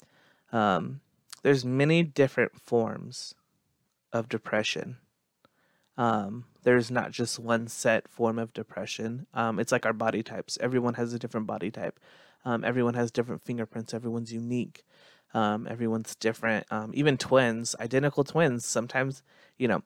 um, 0.54 1.02
there's 1.42 1.66
many 1.66 2.04
different 2.04 2.56
forms 2.62 3.36
of 4.14 4.30
depression. 4.30 4.98
Um, 5.98 6.46
there's 6.64 6.92
not 6.92 7.12
just 7.12 7.40
one 7.40 7.68
set 7.68 8.08
form 8.08 8.38
of 8.38 8.54
depression. 8.54 9.26
Um, 9.34 9.60
it's 9.60 9.72
like 9.72 9.86
our 9.86 9.94
body 9.94 10.22
types. 10.22 10.58
Everyone 10.62 10.94
has 10.94 11.14
a 11.14 11.20
different 11.20 11.48
body 11.48 11.72
type. 11.72 12.00
Um, 12.46 12.64
everyone 12.64 12.94
has 12.94 13.12
different 13.12 13.44
fingerprints. 13.44 13.94
Everyone's 13.94 14.32
unique. 14.32 14.86
Um, 15.34 15.68
everyone's 15.68 16.16
different. 16.16 16.68
Even 16.94 17.18
twins, 17.18 17.76
identical 17.80 18.24
twins. 18.24 18.66
Sometimes, 18.66 19.24
you 19.58 19.68
know, 19.68 19.82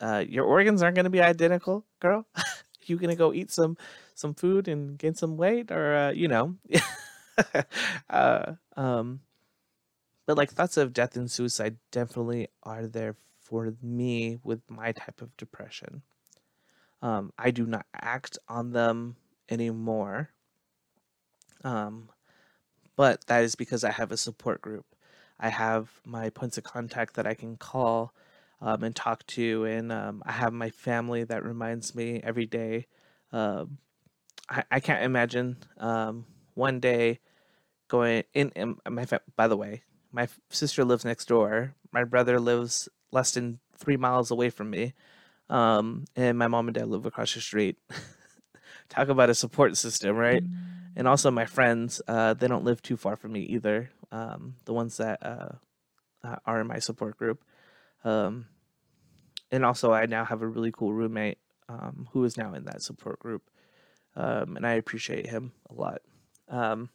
uh, 0.00 0.22
your 0.28 0.44
organs 0.44 0.82
aren't 0.82 0.94
going 0.94 1.04
to 1.04 1.10
be 1.10 1.22
identical, 1.22 1.84
girl. 1.98 2.26
you 2.88 2.96
gonna 2.96 3.16
go 3.16 3.32
eat 3.32 3.50
some 3.50 3.76
some 4.14 4.34
food 4.34 4.68
and 4.68 4.98
gain 4.98 5.14
some 5.14 5.36
weight, 5.36 5.70
or 5.70 5.94
uh, 5.94 6.10
you 6.10 6.28
know, 6.28 6.56
uh, 8.10 8.52
um, 8.76 9.20
but 10.26 10.36
like 10.36 10.50
thoughts 10.50 10.76
of 10.76 10.92
death 10.92 11.16
and 11.16 11.30
suicide 11.30 11.76
definitely 11.90 12.48
are 12.62 12.86
there 12.86 13.16
for 13.40 13.74
me 13.82 14.38
with 14.42 14.60
my 14.68 14.92
type 14.92 15.20
of 15.20 15.36
depression. 15.36 16.02
Um, 17.02 17.32
I 17.38 17.50
do 17.50 17.66
not 17.66 17.86
act 17.94 18.38
on 18.48 18.72
them 18.72 19.16
anymore. 19.50 20.30
Um, 21.62 22.08
but 22.96 23.26
that 23.26 23.42
is 23.44 23.54
because 23.54 23.84
I 23.84 23.90
have 23.90 24.12
a 24.12 24.16
support 24.16 24.62
group. 24.62 24.86
I 25.38 25.48
have 25.50 25.90
my 26.04 26.30
points 26.30 26.56
of 26.56 26.64
contact 26.64 27.14
that 27.14 27.26
I 27.26 27.34
can 27.34 27.56
call 27.56 28.14
um, 28.60 28.82
and 28.82 28.94
talk 28.94 29.26
to, 29.28 29.64
and 29.64 29.92
um, 29.92 30.22
I 30.24 30.32
have 30.32 30.52
my 30.52 30.70
family 30.70 31.24
that 31.24 31.44
reminds 31.44 31.94
me 31.94 32.20
every 32.22 32.46
day. 32.46 32.86
Um, 33.32 33.78
I, 34.48 34.62
I 34.70 34.80
can't 34.80 35.02
imagine 35.02 35.58
um, 35.78 36.24
one 36.54 36.80
day 36.80 37.20
going 37.88 38.24
in, 38.32 38.50
in 38.50 38.76
my 38.88 39.06
by 39.36 39.48
the 39.48 39.56
way, 39.56 39.82
my 40.12 40.28
sister 40.50 40.84
lives 40.84 41.04
next 41.04 41.26
door. 41.26 41.74
My 41.92 42.04
brother 42.04 42.40
lives 42.40 42.88
less 43.12 43.32
than 43.32 43.60
three 43.76 43.96
miles 43.96 44.30
away 44.30 44.50
from 44.50 44.70
me. 44.70 44.94
Um, 45.50 46.04
and 46.16 46.38
my 46.38 46.48
mom 46.48 46.68
and 46.68 46.74
dad 46.74 46.88
live 46.88 47.06
across 47.06 47.34
the 47.34 47.40
street. 47.40 47.76
Talk 48.88 49.08
about 49.08 49.30
a 49.30 49.34
support 49.34 49.76
system, 49.76 50.16
right? 50.16 50.42
Mm-hmm. 50.42 50.54
And 50.96 51.08
also 51.08 51.30
my 51.30 51.46
friends, 51.46 52.00
uh, 52.06 52.34
they 52.34 52.48
don't 52.48 52.64
live 52.64 52.80
too 52.82 52.96
far 52.96 53.16
from 53.16 53.32
me 53.32 53.40
either. 53.40 53.90
Um, 54.12 54.56
the 54.64 54.72
ones 54.72 54.96
that 54.98 55.24
uh, 55.24 55.54
uh, 56.22 56.36
are 56.46 56.60
in 56.60 56.66
my 56.66 56.78
support 56.78 57.16
group. 57.16 57.44
Um, 58.04 58.46
and 59.50 59.64
also 59.64 59.92
I 59.92 60.06
now 60.06 60.24
have 60.24 60.42
a 60.42 60.46
really 60.46 60.72
cool 60.72 60.92
roommate 60.92 61.38
um, 61.68 62.08
who 62.12 62.24
is 62.24 62.36
now 62.36 62.54
in 62.54 62.64
that 62.64 62.82
support 62.82 63.18
group. 63.18 63.50
Um, 64.16 64.56
and 64.56 64.66
I 64.66 64.74
appreciate 64.74 65.26
him 65.26 65.52
a 65.68 65.74
lot. 65.74 66.02
Um, 66.48 66.90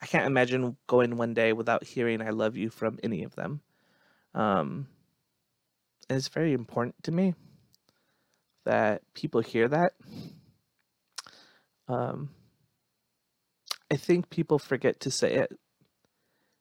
I 0.00 0.06
can't 0.06 0.26
imagine 0.26 0.76
going 0.86 1.16
one 1.16 1.34
day 1.34 1.52
without 1.52 1.84
hearing 1.84 2.22
"I 2.22 2.30
love 2.30 2.56
you" 2.56 2.70
from 2.70 2.98
any 3.02 3.24
of 3.24 3.34
them. 3.34 3.60
Um, 4.34 4.88
and 6.08 6.16
it's 6.16 6.28
very 6.28 6.52
important 6.52 7.02
to 7.04 7.12
me 7.12 7.34
that 8.64 9.02
people 9.14 9.40
hear 9.40 9.68
that. 9.68 9.94
Um, 11.88 12.30
I 13.90 13.96
think 13.96 14.30
people 14.30 14.58
forget 14.58 15.00
to 15.00 15.10
say 15.10 15.34
it, 15.34 15.58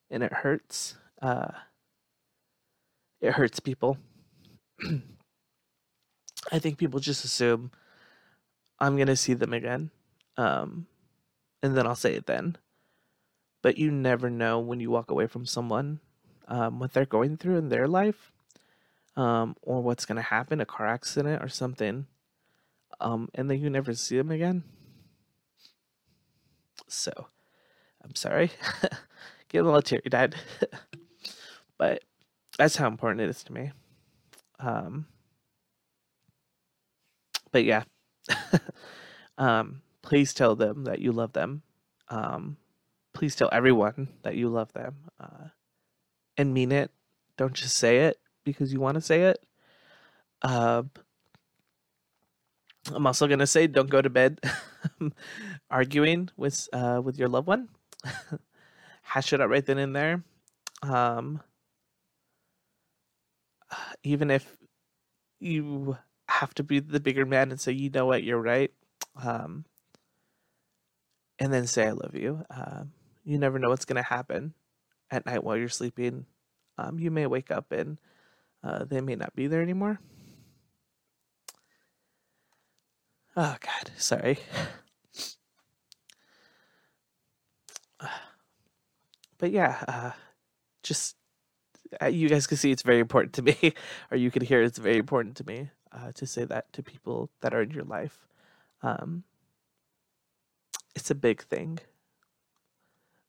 and 0.10 0.24
it 0.24 0.32
hurts. 0.34 0.96
Uh, 1.22 1.52
it 3.22 3.34
hurts 3.34 3.60
people. 3.60 3.98
I 6.52 6.60
think 6.60 6.78
people 6.78 7.00
just 7.00 7.26
assume 7.26 7.72
I'm 8.80 8.98
gonna 8.98 9.16
see 9.16 9.34
them 9.34 9.54
again, 9.54 9.92
um, 10.38 10.88
and 11.62 11.76
then 11.76 11.88
I'll 11.88 11.96
say 11.96 12.14
it 12.14 12.26
then. 12.26 12.58
But 13.62 13.78
you 13.78 13.92
never 13.92 14.30
know 14.30 14.60
when 14.60 14.80
you 14.80 14.92
walk 14.92 15.12
away 15.12 15.28
from 15.28 15.46
someone 15.46 16.00
um, 16.48 16.80
what 16.80 16.94
they're 16.94 17.06
going 17.06 17.38
through 17.38 17.58
in 17.58 17.70
their 17.70 17.88
life, 17.88 18.32
um, 19.16 19.56
or 19.62 19.82
what's 19.82 20.06
gonna 20.06 20.22
happen—a 20.22 20.66
car 20.66 20.88
accident 20.88 21.44
or 21.44 21.50
something, 21.50 22.08
um, 23.02 23.30
and 23.36 23.50
then 23.50 23.60
you 23.60 23.70
never 23.70 23.94
see 23.94 24.18
them 24.18 24.32
again. 24.32 24.64
So, 26.88 27.12
I'm 28.04 28.16
sorry, 28.16 28.52
Get 29.50 29.60
a 29.60 29.64
little 29.64 29.82
teary 29.82 30.02
eyed, 30.14 30.36
but 31.78 32.04
that's 32.58 32.76
how 32.76 32.88
important 32.88 33.22
it 33.22 33.30
is 33.30 33.44
to 33.44 33.54
me. 33.54 33.72
Um, 34.60 35.06
but 37.52 37.64
yeah, 37.64 37.84
um, 39.38 39.82
please 40.08 40.34
tell 40.34 40.56
them 40.56 40.86
that 40.86 41.00
you 41.00 41.12
love 41.12 41.34
them. 41.34 41.62
Um, 42.08 42.56
please 43.14 43.36
tell 43.36 43.50
everyone 43.52 44.08
that 44.24 44.36
you 44.36 44.48
love 44.48 44.72
them 44.72 44.96
uh, 45.20 45.50
and 46.38 46.54
mean 46.54 46.72
it. 46.72 46.92
Don't 47.36 47.54
just 47.54 47.76
say 47.76 48.06
it 48.06 48.18
because 48.46 48.72
you 48.72 48.80
want 48.80 48.96
to 48.96 49.02
say 49.02 49.24
it. 49.24 49.46
Uh, 50.42 50.84
I'm 52.94 53.06
also 53.06 53.28
gonna 53.28 53.46
say, 53.46 53.68
don't 53.68 53.90
go 53.90 54.02
to 54.02 54.10
bed 54.10 54.40
arguing 55.70 56.30
with 56.38 56.70
uh, 56.72 57.02
with 57.04 57.20
your 57.20 57.28
loved 57.28 57.48
one. 57.48 57.68
Hash 59.02 59.34
it 59.34 59.42
out 59.42 59.50
right 59.50 59.66
then 59.66 59.78
and 59.78 59.94
there. 59.94 60.24
Um, 60.84 61.42
even 64.04 64.32
if 64.32 64.56
you 65.42 65.98
have 66.30 66.54
to 66.54 66.64
be 66.64 66.80
the 66.80 67.02
bigger 67.02 67.26
man 67.26 67.52
and 67.52 67.60
say, 67.60 67.74
you 67.74 67.90
know 67.90 68.06
what, 68.06 68.24
you're 68.24 68.42
right. 68.42 68.72
Um, 69.22 69.66
and 71.40 71.54
then 71.54 71.68
say, 71.68 71.88
I 71.88 71.92
love 71.92 72.16
you. 72.16 72.44
Um, 72.50 72.92
you 73.24 73.38
never 73.38 73.60
know 73.60 73.70
what's 73.70 73.86
going 73.86 74.02
to 74.02 74.10
happen 74.10 74.54
at 75.12 75.26
night 75.26 75.44
while 75.44 75.58
you're 75.58 75.70
sleeping. 75.70 76.26
Um, 76.78 77.00
you 77.00 77.12
may 77.12 77.28
wake 77.28 77.52
up 77.52 77.72
and 77.72 78.00
uh, 78.64 78.86
they 78.86 79.02
may 79.02 79.16
not 79.16 79.36
be 79.36 79.48
there 79.48 79.62
anymore. 79.62 80.00
Oh, 83.36 83.56
God, 83.60 83.92
sorry. 83.98 84.40
but 89.38 89.52
yeah, 89.52 89.84
uh, 89.88 90.12
just 90.82 91.16
uh, 92.02 92.08
you 92.08 92.30
guys 92.30 92.48
can 92.48 92.58
see 92.58 92.72
it's 92.72 92.82
very 92.82 93.00
important 93.00 93.34
to 93.34 93.42
me, 93.42 93.74
or 94.12 94.18
you 94.18 94.32
can 94.32 94.44
hear 94.44 94.62
it's 94.62 94.80
very 94.80 94.98
important 94.98 95.36
to 95.38 95.46
me 95.46 95.70
uh, 95.92 96.12
to 96.14 96.26
say 96.26 96.46
that 96.46 96.72
to 96.74 96.84
people 96.84 97.30
that 97.42 97.54
are 97.54 97.62
in 97.62 97.72
your 97.72 97.84
life. 97.84 98.28
Um, 98.82 99.24
it's 100.98 101.12
a 101.12 101.16
big 101.16 101.44
thing, 101.44 101.80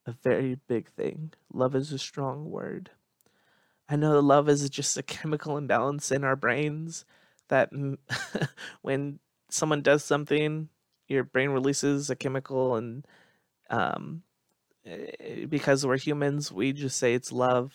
a 0.07 0.13
very 0.13 0.57
big 0.67 0.89
thing. 0.89 1.33
Love 1.53 1.75
is 1.75 1.93
a 1.93 1.99
strong 1.99 2.51
word. 2.51 2.91
I 3.89 3.97
know 3.97 4.15
that 4.15 4.23
love 4.23 4.49
is 4.49 4.69
just 4.71 4.97
a 4.97 5.03
chemical 5.03 5.57
imbalance 5.57 6.11
in 6.13 6.25
our 6.25 6.37
brains 6.37 7.05
that 7.49 7.71
when 8.83 9.19
someone 9.51 9.83
does 9.83 10.05
something, 10.05 10.69
your 11.09 11.25
brain 11.25 11.51
releases 11.51 12.11
a 12.11 12.17
chemical, 12.17 12.77
and 12.77 13.07
um, 13.71 14.23
eh, 14.87 15.47
because 15.47 15.87
we're 15.87 15.99
humans, 15.99 16.53
we 16.53 16.73
just 16.73 16.99
say 16.99 17.15
it's 17.15 17.33
love 17.33 17.73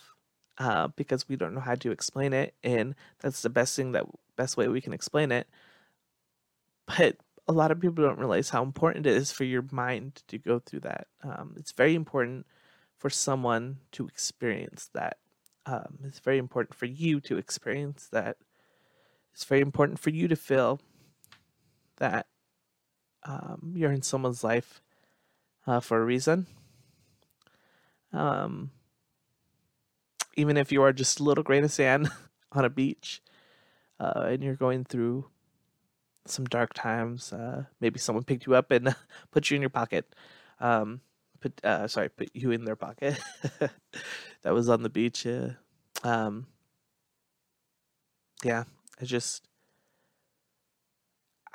uh, 0.60 0.90
because 0.90 1.30
we 1.30 1.36
don't 1.38 1.56
know 1.56 1.62
how 1.62 1.76
to 1.76 1.92
explain 1.92 2.34
it, 2.34 2.56
and 2.64 2.96
that's 3.22 3.42
the 3.42 3.50
best 3.50 3.76
thing 3.76 3.94
that 3.94 4.06
best 4.38 4.58
way 4.58 4.68
we 4.68 4.82
can 4.82 4.94
explain 4.94 5.32
it. 5.32 5.48
But 6.86 7.18
a 7.48 7.52
lot 7.52 7.72
of 7.72 7.80
people 7.80 8.04
don't 8.04 8.20
realize 8.20 8.50
how 8.50 8.64
important 8.64 9.06
it 9.06 9.16
is 9.16 9.32
for 9.32 9.44
your 9.44 9.66
mind 9.72 10.24
to 10.28 10.38
go 10.38 10.60
through 10.60 10.82
that. 10.82 11.08
Um, 11.24 11.56
it's 11.58 11.72
very 11.72 11.96
important 11.96 12.46
for 12.98 13.10
someone 13.10 13.80
to 13.94 14.08
experience 14.08 14.90
that. 14.94 15.18
Um, 15.66 16.00
it's 16.06 16.20
very 16.20 16.38
important 16.38 16.76
for 16.76 16.86
you 16.86 17.20
to 17.22 17.38
experience 17.38 18.08
that. 18.12 18.38
It's 19.34 19.44
very 19.44 19.62
important 19.62 20.00
for 20.00 20.10
you 20.10 20.28
to 20.28 20.36
feel 20.36 20.80
that 21.98 22.28
um, 23.24 23.74
you're 23.76 23.92
in 23.92 24.02
someone's 24.02 24.44
life 24.44 24.82
uh, 25.66 25.80
for 25.80 26.02
a 26.02 26.06
reason. 26.06 26.48
Um, 28.12 28.72
even 30.36 30.58
if 30.58 30.72
you 30.72 30.84
are 30.84 30.94
just 30.94 31.20
a 31.20 31.24
little 31.24 31.44
grain 31.44 31.64
of 31.64 31.72
sand 31.72 32.10
on 32.52 32.66
a 32.66 32.70
beach, 32.70 33.22
uh, 34.00 34.26
and 34.28 34.44
you're 34.44 34.56
going 34.56 34.84
through 34.84 35.26
some 36.26 36.46
dark 36.46 36.74
times, 36.74 37.34
uh, 37.34 37.66
maybe 37.80 38.00
someone 38.00 38.24
picked 38.24 38.46
you 38.46 38.56
up 38.56 38.72
and 38.72 38.96
put 39.32 39.50
you 39.50 39.56
in 39.56 39.62
your 39.62 39.70
pocket. 39.70 40.14
Um, 40.60 41.02
put 41.40 41.64
uh, 41.64 41.88
sorry, 41.88 42.10
put 42.10 42.30
you 42.34 42.52
in 42.52 42.66
their 42.66 42.76
pocket. 42.76 43.20
that 43.60 44.54
was 44.54 44.70
on 44.70 44.84
the 44.84 44.90
beach. 44.90 45.28
Um, 46.04 46.48
yeah, 48.44 48.64
I 49.02 49.06
just 49.06 49.48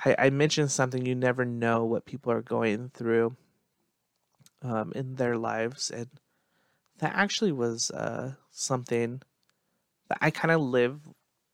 I, 0.05 0.15
I 0.17 0.29
mentioned 0.29 0.71
something. 0.71 1.05
You 1.05 1.15
never 1.15 1.45
know 1.45 1.85
what 1.85 2.05
people 2.05 2.31
are 2.31 2.41
going 2.41 2.91
through 2.93 3.35
um, 4.61 4.91
in 4.95 5.15
their 5.15 5.37
lives, 5.37 5.89
and 5.89 6.07
that 6.99 7.13
actually 7.15 7.51
was 7.51 7.91
uh, 7.91 8.33
something 8.51 9.21
that 10.09 10.17
I 10.21 10.31
kind 10.31 10.51
of 10.51 10.61
live 10.61 11.01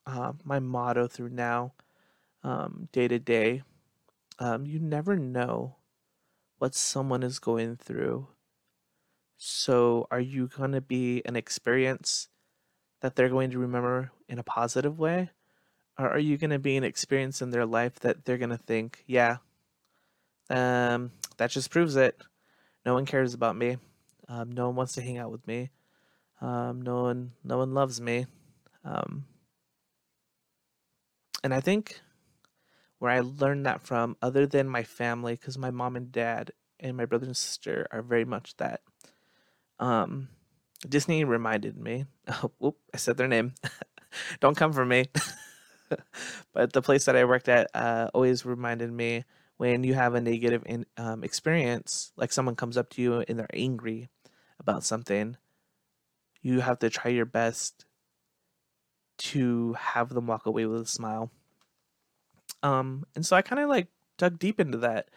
uh, 0.06 0.34
my 0.44 0.60
motto 0.60 1.08
through 1.08 1.30
now, 1.30 1.74
day 2.92 3.08
to 3.08 3.20
day. 3.20 3.64
Um, 4.40 4.66
you 4.66 4.80
never 4.80 5.16
know 5.16 5.78
what 6.58 6.76
someone 6.76 7.24
is 7.24 7.40
going 7.40 7.78
through. 7.78 8.28
So, 9.38 10.08
are 10.12 10.20
you 10.20 10.48
going 10.48 10.72
to 10.72 10.82
be 10.82 11.22
an 11.26 11.36
experience 11.36 12.30
that 13.02 13.16
they're 13.16 13.30
going 13.30 13.52
to 13.52 13.60
remember 13.60 14.12
in 14.28 14.40
a 14.40 14.44
positive 14.44 14.98
way? 14.98 15.30
Or 15.98 16.10
are 16.10 16.20
you 16.20 16.38
going 16.38 16.52
to 16.52 16.60
be 16.60 16.78
an 16.78 16.84
experience 16.84 17.42
in 17.42 17.52
their 17.52 17.66
life 17.66 18.00
that 18.00 18.26
they're 18.26 18.38
going 18.38 18.50
to 18.50 18.58
think, 18.58 19.04
yeah, 19.08 19.38
um, 20.50 21.12
that 21.38 21.52
just 21.52 21.72
proves 21.72 21.96
it. 21.96 22.22
No 22.86 22.94
one 22.94 23.06
cares 23.06 23.34
about 23.34 23.56
me. 23.56 23.78
Um, 24.28 24.52
no 24.52 24.68
one 24.68 24.76
wants 24.76 24.94
to 24.94 25.02
hang 25.02 25.18
out 25.18 25.32
with 25.32 25.46
me. 25.48 25.70
Um, 26.42 26.82
no 26.82 27.04
one, 27.04 27.32
no 27.44 27.58
one 27.58 27.74
loves 27.74 28.02
me. 28.02 28.28
Um, 28.84 29.26
and 31.44 31.54
I 31.54 31.62
think 31.62 32.02
where 33.00 33.12
I 33.12 33.20
learned 33.20 33.66
that 33.66 33.82
from, 33.82 34.16
other 34.22 34.46
than 34.46 34.68
my 34.68 34.84
family, 34.84 35.34
because 35.34 35.58
my 35.58 35.72
mom 35.72 35.96
and 35.96 36.12
dad 36.12 36.52
and 36.80 36.98
my 36.98 37.06
brother 37.06 37.26
and 37.26 37.38
sister 37.38 37.88
are 37.92 38.02
very 38.02 38.26
much 38.26 38.56
that. 38.58 38.82
Um, 39.80 40.30
Disney 40.88 41.24
reminded 41.24 41.78
me. 41.78 42.06
Oh, 42.28 42.52
whoop! 42.58 42.78
I 42.92 42.98
said 42.98 43.18
their 43.18 43.28
name. 43.28 43.54
Don't 44.40 44.58
come 44.58 44.74
for 44.74 44.84
me. 44.84 45.06
but 46.54 46.74
the 46.74 46.82
place 46.82 47.06
that 47.06 47.16
I 47.16 47.26
worked 47.26 47.48
at 47.48 47.70
uh, 47.76 48.10
always 48.16 48.46
reminded 48.46 48.92
me 48.92 49.26
when 49.58 49.84
you 49.84 49.94
have 49.94 50.16
a 50.16 50.22
negative 50.22 50.64
in, 50.66 50.86
um, 50.98 51.24
experience, 51.24 52.12
like 52.18 52.32
someone 52.32 52.56
comes 52.56 52.78
up 52.78 52.90
to 52.92 53.02
you 53.02 53.24
and 53.28 53.38
they're 53.38 53.48
angry 53.54 54.10
about 54.60 54.84
something, 54.84 55.38
you 56.42 56.62
have 56.62 56.80
to 56.80 56.90
try 56.90 57.12
your 57.12 57.26
best 57.26 57.86
to 59.18 59.74
have 59.74 60.10
them 60.10 60.28
walk 60.28 60.46
away 60.46 60.66
with 60.66 60.82
a 60.82 60.86
smile. 60.86 61.32
Um, 62.66 63.06
and 63.14 63.24
so 63.24 63.36
I 63.36 63.44
kind 63.44 63.62
of 63.62 63.70
like 63.70 63.90
dug 64.18 64.40
deep 64.40 64.60
into 64.60 64.80
that 64.80 65.10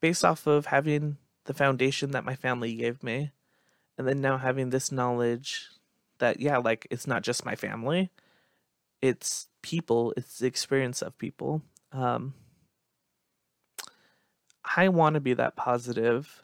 based 0.00 0.24
off 0.24 0.46
of 0.46 0.66
having 0.66 1.18
the 1.44 1.52
foundation 1.52 2.12
that 2.12 2.24
my 2.24 2.34
family 2.34 2.74
gave 2.74 3.02
me 3.02 3.32
and 3.98 4.08
then 4.08 4.22
now 4.22 4.38
having 4.38 4.70
this 4.70 4.90
knowledge 4.90 5.68
that 6.18 6.40
yeah 6.40 6.56
like 6.56 6.86
it's 6.90 7.06
not 7.06 7.22
just 7.22 7.44
my 7.44 7.54
family 7.54 8.10
it's 9.02 9.48
people 9.60 10.14
it's 10.16 10.38
the 10.38 10.46
experience 10.46 11.02
of 11.02 11.18
people. 11.18 11.60
Um, 11.92 12.32
i 14.64 14.88
want 14.88 15.14
to 15.14 15.20
be 15.20 15.34
that 15.34 15.56
positive 15.56 16.42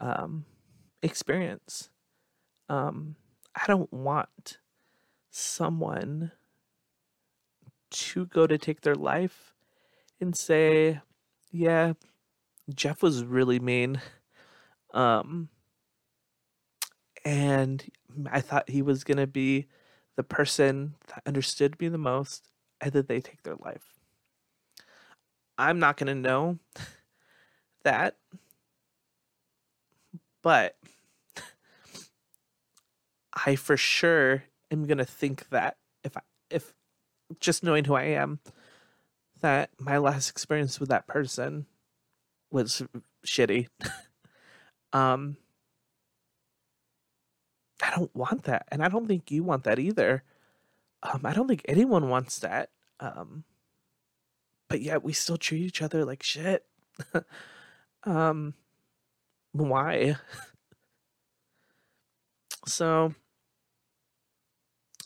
um, 0.00 0.44
experience. 1.02 1.90
Um, 2.68 3.14
i 3.54 3.64
don't 3.68 3.92
want 3.92 4.58
someone 5.30 6.32
to 7.90 8.26
go 8.26 8.46
to 8.46 8.58
take 8.58 8.80
their 8.80 8.94
life 8.94 9.54
and 10.20 10.36
say, 10.36 11.00
yeah, 11.50 11.94
Jeff 12.74 13.02
was 13.02 13.24
really 13.24 13.58
mean. 13.58 14.00
Um, 14.94 15.48
and 17.24 17.84
I 18.30 18.40
thought 18.40 18.70
he 18.70 18.82
was 18.82 19.04
going 19.04 19.18
to 19.18 19.26
be 19.26 19.66
the 20.16 20.22
person 20.22 20.94
that 21.08 21.22
understood 21.26 21.78
me 21.80 21.88
the 21.88 21.98
most, 21.98 22.50
and 22.80 22.92
then 22.92 23.04
they 23.06 23.20
take 23.20 23.42
their 23.42 23.56
life. 23.56 23.82
I'm 25.58 25.78
not 25.78 25.96
going 25.96 26.08
to 26.08 26.14
know 26.14 26.58
that, 27.84 28.16
but 30.42 30.76
I 33.46 33.56
for 33.56 33.76
sure 33.76 34.44
am 34.70 34.86
going 34.86 34.98
to 34.98 35.04
think 35.04 35.48
that 35.50 35.76
if 36.04 36.16
I, 36.16 36.20
if 36.50 36.72
just 37.40 37.62
knowing 37.62 37.84
who 37.84 37.94
I 37.94 38.04
am, 38.04 38.40
that 39.40 39.70
my 39.78 39.98
last 39.98 40.30
experience 40.30 40.80
with 40.80 40.88
that 40.88 41.06
person 41.06 41.66
was 42.50 42.82
shitty. 43.26 43.68
um, 44.92 45.36
I 47.82 47.90
don't 47.94 48.14
want 48.14 48.44
that, 48.44 48.66
and 48.70 48.82
I 48.82 48.88
don't 48.88 49.06
think 49.06 49.30
you 49.30 49.42
want 49.42 49.64
that 49.64 49.78
either. 49.78 50.22
Um, 51.02 51.22
I 51.24 51.32
don't 51.32 51.48
think 51.48 51.62
anyone 51.68 52.08
wants 52.08 52.38
that. 52.40 52.70
Um, 53.00 53.44
but 54.68 54.80
yet 54.80 55.04
we 55.04 55.12
still 55.12 55.36
treat 55.36 55.62
each 55.62 55.82
other 55.82 56.04
like 56.04 56.22
shit. 56.22 56.64
um, 58.04 58.54
why? 59.52 60.16
so, 62.66 63.14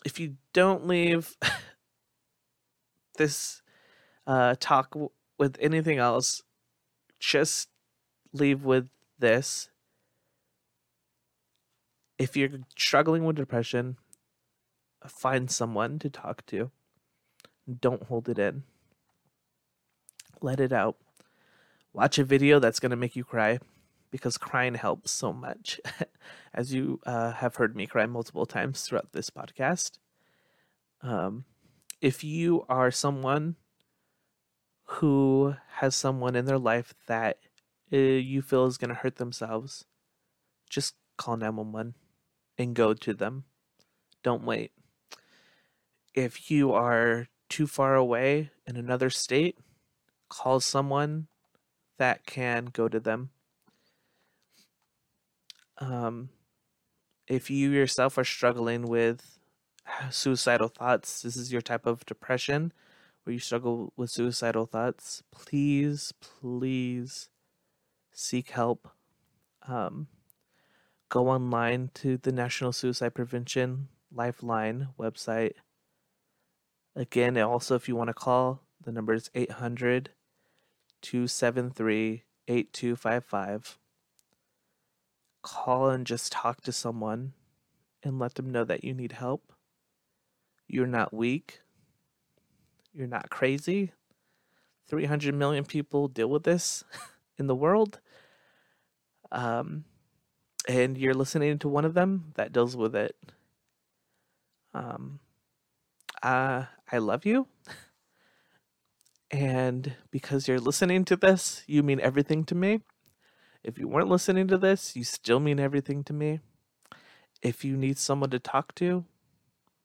if 0.05 0.19
you 0.19 0.37
don't 0.53 0.87
leave 0.87 1.37
this 3.21 3.61
uh, 4.25 4.55
talk 4.59 4.91
w- 4.91 5.11
with 5.37 5.57
anything 5.59 5.99
else, 5.99 6.41
just 7.19 7.69
leave 8.33 8.63
with 8.65 8.89
this. 9.19 9.69
If 12.17 12.35
you're 12.35 12.49
struggling 12.75 13.25
with 13.25 13.35
depression, 13.35 13.97
find 15.07 15.51
someone 15.51 15.99
to 15.99 16.09
talk 16.09 16.45
to. 16.47 16.71
Don't 17.79 18.03
hold 18.03 18.27
it 18.27 18.39
in. 18.39 18.63
Let 20.41 20.59
it 20.59 20.73
out. 20.73 20.97
Watch 21.93 22.17
a 22.17 22.23
video 22.23 22.59
that's 22.59 22.79
going 22.79 22.89
to 22.89 22.95
make 22.95 23.15
you 23.15 23.23
cry 23.23 23.59
because 24.09 24.37
crying 24.37 24.75
helps 24.75 25.11
so 25.11 25.31
much. 25.31 25.79
As 26.53 26.73
you 26.73 26.99
uh, 27.05 27.33
have 27.33 27.55
heard 27.55 27.75
me 27.75 27.85
cry 27.85 28.07
multiple 28.07 28.45
times 28.45 28.81
throughout 28.81 29.11
this 29.13 29.29
podcast. 29.29 29.99
Um, 31.01 31.45
if 32.01 32.23
you 32.23 32.65
are 32.67 32.89
someone 32.89 33.55
who 34.85 35.55
has 35.75 35.95
someone 35.95 36.35
in 36.35 36.45
their 36.45 36.57
life 36.57 36.93
that 37.07 37.37
uh, 37.93 37.97
you 37.97 38.41
feel 38.41 38.65
is 38.65 38.77
going 38.77 38.89
to 38.89 38.95
hurt 38.95 39.17
themselves, 39.17 39.85
just 40.69 40.95
call 41.17 41.37
911 41.37 41.93
and 42.57 42.75
go 42.75 42.93
to 42.93 43.13
them. 43.13 43.45
Don't 44.23 44.43
wait. 44.43 44.71
If 46.13 46.49
you 46.49 46.73
are 46.73 47.27
too 47.47 47.67
far 47.67 47.95
away 47.95 48.49
in 48.65 48.75
another 48.75 49.09
state, 49.09 49.57
call 50.27 50.59
someone 50.59 51.27
that 51.97 52.25
can 52.25 52.65
go 52.65 52.87
to 52.87 52.99
them. 52.99 53.29
Um, 55.77 56.29
if 57.27 57.49
you 57.49 57.69
yourself 57.69 58.17
are 58.17 58.23
struggling 58.23 58.87
with 58.87 59.39
suicidal 60.09 60.67
thoughts, 60.67 61.21
this 61.21 61.35
is 61.35 61.51
your 61.51 61.61
type 61.61 61.85
of 61.85 62.05
depression 62.05 62.73
where 63.23 63.33
you 63.33 63.39
struggle 63.39 63.93
with 63.95 64.09
suicidal 64.09 64.65
thoughts, 64.65 65.23
please, 65.31 66.13
please 66.19 67.29
seek 68.11 68.51
help. 68.51 68.89
Um, 69.67 70.07
go 71.09 71.29
online 71.29 71.91
to 71.95 72.17
the 72.17 72.31
National 72.31 72.71
Suicide 72.71 73.13
Prevention 73.13 73.89
Lifeline 74.13 74.89
website. 74.99 75.53
Again, 76.95 77.37
also, 77.37 77.75
if 77.75 77.87
you 77.87 77.95
want 77.95 78.09
to 78.09 78.13
call, 78.13 78.61
the 78.83 78.91
number 78.91 79.13
is 79.13 79.29
800 79.35 80.09
273 81.01 82.23
8255. 82.47 83.77
Call 85.43 85.89
and 85.89 86.05
just 86.05 86.31
talk 86.31 86.61
to 86.61 86.71
someone 86.71 87.33
and 88.03 88.19
let 88.19 88.35
them 88.35 88.51
know 88.51 88.63
that 88.63 88.83
you 88.83 88.93
need 88.93 89.13
help. 89.13 89.53
You're 90.71 90.87
not 90.87 91.13
weak. 91.13 91.59
You're 92.93 93.07
not 93.07 93.29
crazy. 93.29 93.91
300 94.87 95.35
million 95.35 95.65
people 95.65 96.07
deal 96.07 96.29
with 96.29 96.43
this 96.43 96.85
in 97.37 97.47
the 97.47 97.55
world. 97.55 97.99
Um, 99.33 99.83
and 100.69 100.97
you're 100.97 101.13
listening 101.13 101.59
to 101.59 101.67
one 101.67 101.83
of 101.83 101.93
them 101.93 102.31
that 102.35 102.53
deals 102.53 102.77
with 102.77 102.95
it. 102.95 103.17
Um, 104.73 105.19
uh, 106.23 106.63
I 106.91 106.97
love 106.97 107.25
you. 107.25 107.47
And 109.33 109.93
because 110.11 110.49
you're 110.49 110.59
listening 110.59 111.05
to 111.05 111.15
this, 111.15 111.63
you 111.65 111.83
mean 111.83 112.01
everything 112.01 112.43
to 112.43 112.53
me. 112.53 112.81
If 113.63 113.79
you 113.79 113.87
weren't 113.87 114.09
listening 114.09 114.49
to 114.49 114.57
this, 114.57 114.93
you 114.93 115.05
still 115.05 115.39
mean 115.39 115.57
everything 115.57 116.03
to 116.03 116.13
me. 116.13 116.41
If 117.41 117.63
you 117.63 117.77
need 117.77 117.97
someone 117.97 118.29
to 118.31 118.39
talk 118.39 118.75
to, 118.75 119.05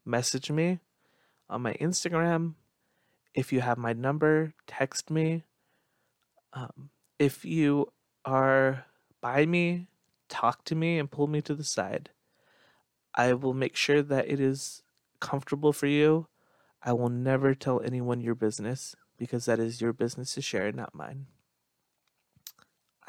message 0.07 0.51
me 0.51 0.79
on 1.51 1.63
my 1.63 1.75
Instagram. 1.75 2.55
If 3.35 3.53
you 3.53 3.61
have 3.61 3.77
my 3.77 3.93
number, 3.93 4.55
text 4.67 5.11
me. 5.11 5.45
Um, 6.53 6.91
if 7.19 7.45
you 7.45 7.93
are 8.25 8.87
by 9.21 9.45
me, 9.45 9.89
talk 10.29 10.65
to 10.65 10.75
me 10.75 10.99
and 10.99 11.11
pull 11.11 11.27
me 11.27 11.43
to 11.43 11.55
the 11.55 11.65
side. 11.65 12.11
I 13.15 13.33
will 13.33 13.55
make 13.55 13.77
sure 13.77 14.03
that 14.03 14.29
it 14.29 14.41
is 14.41 14.83
comfortable 15.21 15.73
for 15.73 15.87
you. 15.87 16.29
I 16.83 16.93
will 16.93 17.09
never 17.09 17.55
tell 17.55 17.81
anyone 17.81 18.21
your 18.21 18.35
business 18.35 18.95
because 19.17 19.47
that 19.47 19.59
is 19.59 19.81
your 19.81 19.93
business 19.93 20.35
to 20.35 20.43
share, 20.43 20.71
not 20.73 20.95
mine. 20.95 21.27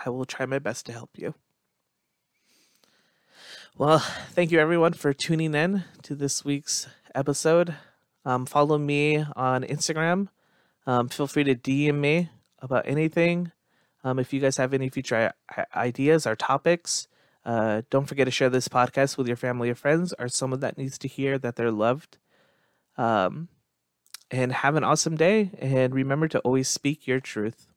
I 0.03 0.09
will 0.09 0.25
try 0.25 0.45
my 0.45 0.59
best 0.59 0.85
to 0.87 0.91
help 0.91 1.11
you. 1.17 1.35
Well, 3.79 3.99
thank 3.99 4.51
you 4.51 4.59
everyone 4.59 4.93
for 4.93 5.13
tuning 5.13 5.53
in 5.53 5.83
to 6.01 6.15
this 6.15 6.43
week's 6.43 6.87
episode. 7.13 7.75
Um, 8.25 8.47
follow 8.47 8.79
me 8.79 9.23
on 9.35 9.61
Instagram. 9.61 10.29
Um, 10.87 11.09
feel 11.09 11.27
free 11.27 11.43
to 11.43 11.53
DM 11.53 11.93
me 11.99 12.31
about 12.57 12.87
anything. 12.87 13.51
Um, 14.03 14.17
if 14.17 14.33
you 14.33 14.39
guys 14.39 14.57
have 14.57 14.73
any 14.73 14.89
future 14.89 15.31
ideas 15.75 16.25
or 16.25 16.35
topics, 16.35 17.07
uh, 17.45 17.83
don't 17.91 18.07
forget 18.07 18.25
to 18.25 18.31
share 18.31 18.49
this 18.49 18.67
podcast 18.67 19.15
with 19.15 19.27
your 19.27 19.37
family 19.37 19.69
or 19.69 19.75
friends 19.75 20.11
or 20.17 20.27
someone 20.27 20.61
that 20.61 20.79
needs 20.79 20.97
to 20.97 21.07
hear 21.07 21.37
that 21.37 21.55
they're 21.55 21.71
loved. 21.71 22.17
Um, 22.97 23.47
and 24.31 24.53
have 24.53 24.73
an 24.75 24.83
awesome 24.83 25.17
day. 25.17 25.51
And 25.59 25.93
remember 25.93 26.27
to 26.29 26.39
always 26.39 26.67
speak 26.67 27.05
your 27.05 27.19
truth. 27.19 27.67